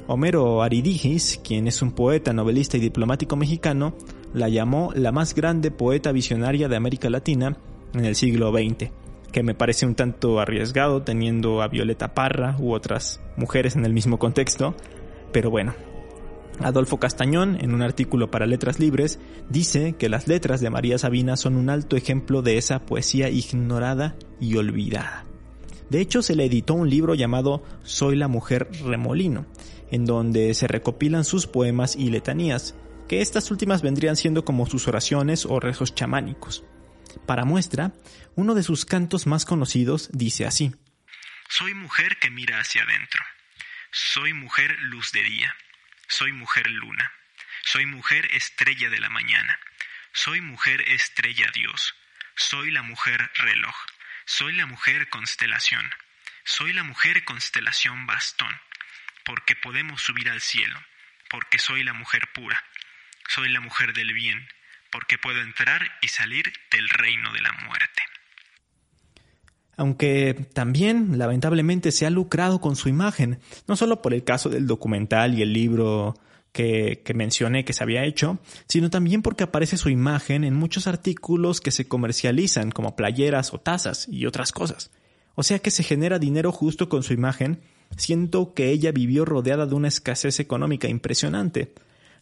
Homero 0.06 0.62
Aridigis, 0.62 1.40
quien 1.42 1.66
es 1.66 1.82
un 1.82 1.90
poeta, 1.90 2.32
novelista 2.32 2.76
y 2.76 2.80
diplomático 2.80 3.34
mexicano, 3.36 3.94
la 4.36 4.50
llamó 4.50 4.92
la 4.94 5.12
más 5.12 5.34
grande 5.34 5.70
poeta 5.70 6.12
visionaria 6.12 6.68
de 6.68 6.76
América 6.76 7.08
Latina 7.08 7.56
en 7.94 8.04
el 8.04 8.14
siglo 8.14 8.52
XX, 8.52 8.90
que 9.32 9.42
me 9.42 9.54
parece 9.54 9.86
un 9.86 9.94
tanto 9.94 10.40
arriesgado 10.40 11.02
teniendo 11.02 11.62
a 11.62 11.68
Violeta 11.68 12.12
Parra 12.12 12.54
u 12.58 12.74
otras 12.74 13.18
mujeres 13.38 13.76
en 13.76 13.86
el 13.86 13.94
mismo 13.94 14.18
contexto, 14.18 14.74
pero 15.32 15.50
bueno. 15.50 15.74
Adolfo 16.60 16.98
Castañón, 16.98 17.56
en 17.62 17.72
un 17.72 17.80
artículo 17.80 18.30
para 18.30 18.44
Letras 18.44 18.78
Libres, 18.78 19.18
dice 19.48 19.94
que 19.94 20.10
las 20.10 20.28
letras 20.28 20.60
de 20.60 20.68
María 20.68 20.98
Sabina 20.98 21.38
son 21.38 21.56
un 21.56 21.70
alto 21.70 21.96
ejemplo 21.96 22.42
de 22.42 22.58
esa 22.58 22.80
poesía 22.80 23.30
ignorada 23.30 24.16
y 24.38 24.56
olvidada. 24.56 25.24
De 25.88 26.02
hecho, 26.02 26.20
se 26.20 26.34
le 26.34 26.44
editó 26.44 26.74
un 26.74 26.90
libro 26.90 27.14
llamado 27.14 27.62
Soy 27.84 28.16
la 28.16 28.28
mujer 28.28 28.68
remolino, 28.84 29.46
en 29.90 30.04
donde 30.04 30.52
se 30.52 30.66
recopilan 30.66 31.24
sus 31.24 31.46
poemas 31.46 31.96
y 31.96 32.10
letanías, 32.10 32.74
que 33.08 33.22
estas 33.22 33.50
últimas 33.50 33.82
vendrían 33.82 34.16
siendo 34.16 34.44
como 34.44 34.66
sus 34.66 34.88
oraciones 34.88 35.46
o 35.46 35.60
rezos 35.60 35.94
chamánicos. 35.94 36.64
Para 37.26 37.44
muestra, 37.44 37.92
uno 38.34 38.54
de 38.54 38.62
sus 38.62 38.84
cantos 38.84 39.26
más 39.26 39.44
conocidos 39.44 40.10
dice 40.12 40.46
así. 40.46 40.74
Soy 41.48 41.74
mujer 41.74 42.18
que 42.18 42.30
mira 42.30 42.60
hacia 42.60 42.82
adentro. 42.82 43.24
Soy 43.90 44.32
mujer 44.32 44.76
luz 44.80 45.12
de 45.12 45.22
día. 45.22 45.54
Soy 46.08 46.32
mujer 46.32 46.68
luna. 46.70 47.12
Soy 47.64 47.86
mujer 47.86 48.28
estrella 48.34 48.90
de 48.90 49.00
la 49.00 49.08
mañana. 49.08 49.58
Soy 50.12 50.40
mujer 50.40 50.82
estrella 50.88 51.50
Dios. 51.54 51.94
Soy 52.34 52.70
la 52.70 52.82
mujer 52.82 53.30
reloj. 53.34 53.74
Soy 54.24 54.54
la 54.54 54.66
mujer 54.66 55.08
constelación. 55.08 55.88
Soy 56.44 56.72
la 56.72 56.82
mujer 56.82 57.24
constelación 57.24 58.06
bastón. 58.06 58.54
Porque 59.24 59.56
podemos 59.56 60.02
subir 60.02 60.28
al 60.28 60.40
cielo. 60.40 60.78
Porque 61.30 61.58
soy 61.58 61.82
la 61.82 61.92
mujer 61.92 62.30
pura 62.32 62.62
soy 63.28 63.48
la 63.50 63.60
mujer 63.60 63.92
del 63.92 64.12
bien, 64.12 64.46
porque 64.90 65.18
puedo 65.18 65.40
entrar 65.40 65.82
y 66.02 66.08
salir 66.08 66.52
del 66.70 66.88
reino 66.88 67.32
de 67.32 67.40
la 67.40 67.52
muerte. 67.66 68.02
Aunque 69.76 70.48
también, 70.54 71.18
lamentablemente, 71.18 71.92
se 71.92 72.06
ha 72.06 72.10
lucrado 72.10 72.60
con 72.60 72.76
su 72.76 72.88
imagen, 72.88 73.40
no 73.68 73.76
solo 73.76 74.00
por 74.00 74.14
el 74.14 74.24
caso 74.24 74.48
del 74.48 74.66
documental 74.66 75.38
y 75.38 75.42
el 75.42 75.52
libro 75.52 76.14
que, 76.52 77.02
que, 77.04 77.12
mencioné 77.12 77.66
que 77.66 77.74
se 77.74 77.82
había 77.82 78.04
hecho, 78.04 78.38
sino 78.68 78.88
también 78.88 79.20
porque 79.20 79.44
aparece 79.44 79.76
su 79.76 79.90
imagen 79.90 80.44
en 80.44 80.54
muchos 80.54 80.86
artículos 80.86 81.60
que 81.60 81.70
se 81.70 81.86
comercializan, 81.86 82.70
como 82.70 82.96
playeras 82.96 83.52
o 83.52 83.60
tazas 83.60 84.08
y 84.08 84.24
otras 84.24 84.52
cosas. 84.52 84.90
O 85.34 85.42
sea 85.42 85.58
que 85.58 85.70
se 85.70 85.82
genera 85.82 86.18
dinero 86.18 86.52
justo 86.52 86.88
con 86.88 87.02
su 87.02 87.12
imagen, 87.12 87.60
siento 87.98 88.54
que 88.54 88.70
ella 88.70 88.92
vivió 88.92 89.26
rodeada 89.26 89.66
de 89.66 89.74
una 89.74 89.88
escasez 89.88 90.40
económica 90.40 90.88
impresionante 90.88 91.74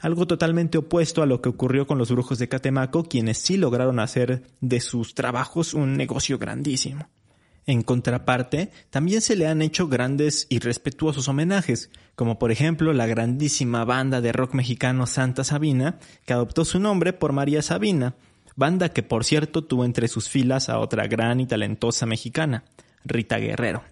algo 0.05 0.27
totalmente 0.27 0.77
opuesto 0.77 1.23
a 1.23 1.27
lo 1.27 1.41
que 1.41 1.49
ocurrió 1.49 1.87
con 1.87 1.97
los 1.97 2.11
brujos 2.11 2.39
de 2.39 2.47
Catemaco, 2.47 3.05
quienes 3.05 3.39
sí 3.39 3.57
lograron 3.57 3.99
hacer 3.99 4.43
de 4.61 4.81
sus 4.81 5.15
trabajos 5.15 5.73
un 5.73 5.97
negocio 5.97 6.37
grandísimo. 6.37 7.09
En 7.65 7.81
contraparte, 7.81 8.71
también 8.91 9.23
se 9.23 9.35
le 9.35 9.47
han 9.47 9.63
hecho 9.63 9.89
grandes 9.89 10.47
y 10.51 10.59
respetuosos 10.59 11.27
homenajes, 11.29 11.89
como 12.17 12.39
por 12.39 12.53
ejemplo 12.53 12.93
la 12.93 13.07
grandísima 13.07 13.87
banda 13.87 14.21
de 14.21 14.33
rock 14.33 14.53
mexicano 14.53 15.07
Santa 15.07 15.43
Sabina, 15.43 15.99
que 16.27 16.35
adoptó 16.35 16.67
su 16.67 16.81
nombre 16.81 17.15
por 17.15 17.33
María 17.33 17.63
Sabina, 17.63 18.15
banda 18.57 18.91
que 18.91 19.03
por 19.03 19.25
cierto 19.25 19.65
tuvo 19.65 19.87
entre 19.87 20.09
sus 20.09 20.29
filas 20.29 20.69
a 20.69 20.81
otra 20.81 21.07
gran 21.07 21.41
y 21.41 21.47
talentosa 21.47 22.05
mexicana, 22.05 22.65
Rita 23.07 23.39
Guerrero. 23.39 23.83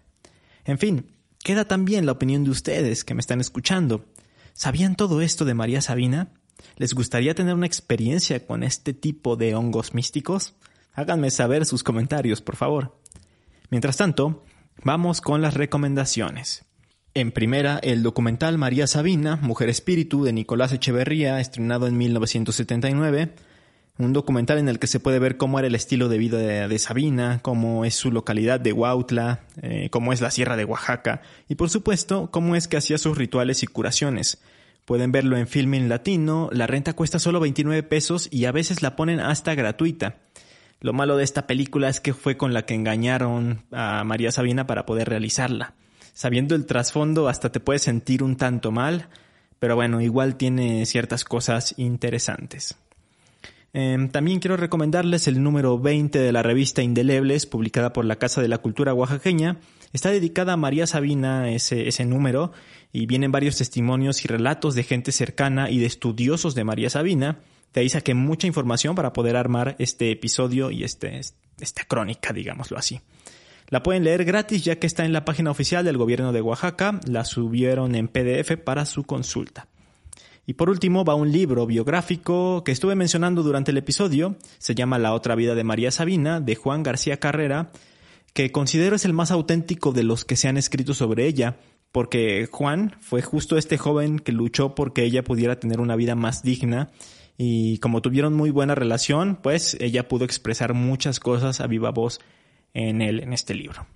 En 0.67 0.77
fin, 0.77 1.07
queda 1.43 1.65
también 1.65 2.05
la 2.05 2.13
opinión 2.13 2.45
de 2.45 2.51
ustedes 2.51 3.03
que 3.03 3.15
me 3.15 3.21
están 3.21 3.41
escuchando. 3.41 4.05
¿Sabían 4.53 4.97
todo 4.97 5.21
esto 5.21 5.45
de 5.45 5.55
María 5.55 5.81
Sabina? 5.81 6.29
¿Les 6.77 6.95
gustaría 6.95 7.35
tener 7.35 7.55
una 7.55 7.67
experiencia 7.67 8.47
con 8.47 8.63
este 8.63 8.93
tipo 8.93 9.37
de 9.37 9.55
hongos 9.55 9.95
místicos? 9.95 10.55
Háganme 10.95 11.31
saber 11.31 11.67
sus 11.67 11.83
comentarios, 11.83 12.43
por 12.43 12.57
favor. 12.57 12.99
Mientras 13.71 13.97
tanto, 13.97 14.45
vamos 14.85 15.21
con 15.21 15.43
las 15.43 15.55
recomendaciones. 15.55 16.65
En 17.15 17.33
primera, 17.33 17.79
el 17.83 18.03
documental 18.03 18.57
María 18.57 18.87
Sabina, 18.87 19.37
Mujer 19.37 19.69
Espíritu, 19.69 20.25
de 20.25 20.33
Nicolás 20.33 20.73
Echeverría, 20.73 21.41
estrenado 21.41 21.87
en 21.87 21.99
1979. 21.99 23.35
Un 23.99 24.15
documental 24.15 24.59
en 24.59 24.69
el 24.69 24.79
que 24.79 24.87
se 24.87 25.01
puede 25.01 25.19
ver 25.19 25.37
cómo 25.37 25.59
era 25.59 25.69
el 25.69 25.75
estilo 25.75 26.09
de 26.09 26.17
vida 26.17 26.39
de, 26.39 26.79
Sabina, 26.79 27.41
cómo 27.43 27.85
es 27.85 27.95
su 27.95 28.11
localidad 28.11 28.59
de 28.59 28.73
Huautla, 28.73 29.41
eh, 29.61 29.91
cómo 29.91 30.15
es 30.15 30.23
la 30.23 30.31
sierra 30.31 30.57
de 30.57 30.65
Oaxaca 30.65 31.21
y 31.47 31.57
por 31.57 31.69
supuesto 31.69 32.31
cómo 32.31 32.57
es 32.57 32.69
que 32.69 32.79
hacía 32.79 32.97
sus 32.97 33.19
rituales 33.19 33.63
y 33.63 33.67
curaciones. 33.67 34.41
Pueden 34.87 35.13
verlo 35.13 35.37
en 35.37 35.47
Filming 35.47 35.91
Latino, 35.91 36.49
la 36.53 36.67
renta 36.67 36.95
cuesta 36.95 37.19
solo 37.19 37.39
29 37.39 37.83
pesos 37.83 38.29
y 38.33 38.47
a 38.47 38.53
veces 38.53 38.83
la 38.83 38.97
ponen 38.97 39.21
hasta 39.21 39.55
gratuita. 39.55 40.17
Lo 40.81 40.95
malo 40.95 41.17
de 41.17 41.25
esta 41.25 41.47
película 41.47 41.89
es 41.89 42.01
que 42.01 42.15
fue 42.15 42.37
con 42.37 42.55
la 42.55 42.65
que 42.65 42.75
engañaron 42.75 43.63
a 43.71 44.03
María 44.05 44.33
Sabina 44.33 44.67
para 44.67 44.87
poder 44.87 45.09
realizarla. 45.09 45.75
Sabiendo 46.15 46.55
el 46.55 46.67
trasfondo 46.67 47.29
hasta 47.29 47.53
te 47.53 47.61
puedes 47.61 47.83
sentir 47.83 48.23
un 48.23 48.37
tanto 48.37 48.73
mal, 48.73 49.09
pero 49.59 49.77
bueno, 49.77 50.01
igual 50.01 50.37
tiene 50.37 50.85
ciertas 50.87 51.25
cosas 51.25 51.75
interesantes. 51.77 52.77
Em, 53.75 54.11
también 54.11 54.39
quiero 54.39 54.59
recomendarles 54.59 55.27
el 55.29 55.43
número 55.43 55.79
20 55.79 56.19
de 56.19 56.33
la 56.33 56.43
revista 56.43 56.83
Indelebles, 56.83 57.47
publicada 57.47 57.93
por 57.93 58.05
la 58.05 58.17
Casa 58.17 58.43
de 58.43 58.49
la 58.49 58.59
Cultura 58.59 58.93
Oaxaqueña. 58.93 59.59
Está 59.95 60.11
dedicada 60.11 60.53
a 60.53 60.57
María 60.59 60.87
Sabina 60.87 61.51
ese, 61.51 61.89
ese 61.89 62.05
número 62.05 62.53
y 62.93 63.07
vienen 63.07 63.33
varios 63.33 63.57
testimonios 63.57 64.25
y 64.25 64.29
relatos 64.29 64.75
de 64.75 64.83
gente 64.83 65.11
cercana 65.11 65.71
y 65.71 65.79
de 65.79 65.87
estudiosos 65.87 66.55
de 66.55 66.65
María 66.65 66.91
Sabina. 66.91 67.41
De 67.73 67.81
ahí 67.81 67.89
saqué 67.89 68.13
mucha 68.13 68.47
información 68.47 68.95
para 68.95 69.15
poder 69.15 69.37
armar 69.37 69.77
este 69.79 70.11
episodio 70.11 70.71
y 70.71 70.85
este, 70.85 71.21
esta 71.59 71.85
crónica, 71.85 72.35
digámoslo 72.35 72.77
así. 72.77 73.01
La 73.69 73.83
pueden 73.83 74.05
leer 74.05 74.27
gratis 74.27 74.65
ya 74.65 74.77
que 74.77 74.87
está 74.87 75.07
en 75.07 75.15
la 75.15 75.25
página 75.25 75.51
oficial 75.51 75.83
del 75.83 75.97
gobierno 75.97 76.33
de 76.33 76.43
Oaxaca. 76.43 77.01
La 77.07 77.25
subieron 77.25 77.95
en 77.95 78.09
PDF 78.09 78.59
para 78.63 78.85
su 78.85 79.05
consulta. 79.05 79.69
Y 80.47 80.55
por 80.55 80.71
último 80.71 81.05
va 81.05 81.15
un 81.15 81.31
libro 81.31 81.67
biográfico 81.67 82.65
que 82.65 82.73
estuve 82.73 82.95
mencionando 82.95 83.43
durante 83.43 83.71
el 83.71 83.77
episodio, 83.77 84.37
se 84.59 84.75
llama 84.75 84.99
La 84.99 85.15
otra 85.15 85.35
vida 85.35 85.55
de 85.55 85.65
María 85.65 85.91
Sabina, 85.91 86.41
de 86.41 86.57
Juan 86.57 86.83
García 86.83 87.19
Carrera, 87.19 87.71
que 88.33 88.51
considero 88.51 88.97
es 88.97 89.05
el 89.05 89.13
más 89.13 89.31
auténtico 89.31 89.93
de 89.93 90.03
los 90.03 90.25
que 90.25 90.37
se 90.37 90.49
han 90.49 90.57
escrito 90.57 90.95
sobre 90.95 91.27
ella, 91.27 91.59
porque 91.93 92.49
Juan 92.51 92.97
fue 93.01 93.23
justo 93.23 93.57
este 93.57 93.79
joven 93.79 94.19
que 94.19 94.33
luchó 94.33 94.75
porque 94.75 95.05
ella 95.05 95.23
pudiera 95.23 95.61
tener 95.61 95.79
una 95.81 95.95
vida 95.95 96.17
más 96.17 96.43
digna 96.43 96.91
y 97.37 97.79
como 97.79 98.03
tuvieron 98.03 98.35
muy 98.35 98.51
buena 98.51 98.75
relación, 98.75 99.39
pues 99.43 99.77
ella 99.81 100.09
pudo 100.09 100.25
expresar 100.25 100.75
muchas 100.75 101.21
cosas 101.21 101.61
a 101.61 101.67
viva 101.67 101.91
voz 101.91 102.21
en, 102.75 103.03
el, 103.03 103.21
en 103.21 103.33
este 103.33 103.55
libro. 103.55 103.87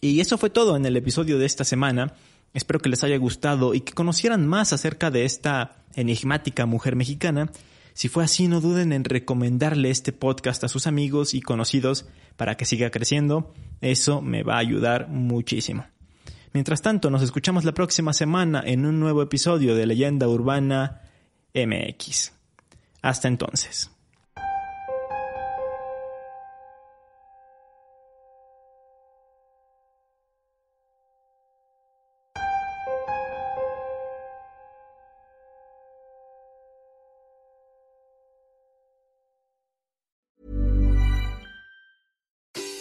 Y 0.00 0.20
eso 0.20 0.38
fue 0.38 0.50
todo 0.50 0.76
en 0.76 0.86
el 0.86 0.96
episodio 0.96 1.38
de 1.38 1.46
esta 1.46 1.64
semana. 1.64 2.14
Espero 2.54 2.80
que 2.80 2.88
les 2.88 3.04
haya 3.04 3.16
gustado 3.16 3.74
y 3.74 3.80
que 3.80 3.92
conocieran 3.92 4.46
más 4.46 4.72
acerca 4.72 5.10
de 5.10 5.24
esta 5.24 5.76
enigmática 5.94 6.66
mujer 6.66 6.96
mexicana. 6.96 7.50
Si 7.92 8.08
fue 8.08 8.24
así, 8.24 8.48
no 8.48 8.60
duden 8.60 8.92
en 8.92 9.04
recomendarle 9.04 9.90
este 9.90 10.12
podcast 10.12 10.64
a 10.64 10.68
sus 10.68 10.86
amigos 10.86 11.34
y 11.34 11.40
conocidos 11.40 12.06
para 12.36 12.56
que 12.56 12.64
siga 12.64 12.90
creciendo. 12.90 13.52
Eso 13.80 14.22
me 14.22 14.42
va 14.42 14.54
a 14.54 14.60
ayudar 14.60 15.08
muchísimo. 15.08 15.86
Mientras 16.52 16.80
tanto, 16.80 17.10
nos 17.10 17.22
escuchamos 17.22 17.64
la 17.64 17.74
próxima 17.74 18.12
semana 18.12 18.62
en 18.64 18.86
un 18.86 19.00
nuevo 19.00 19.22
episodio 19.22 19.74
de 19.74 19.86
Leyenda 19.86 20.28
Urbana 20.28 21.02
MX. 21.54 22.32
Hasta 23.02 23.28
entonces. 23.28 23.90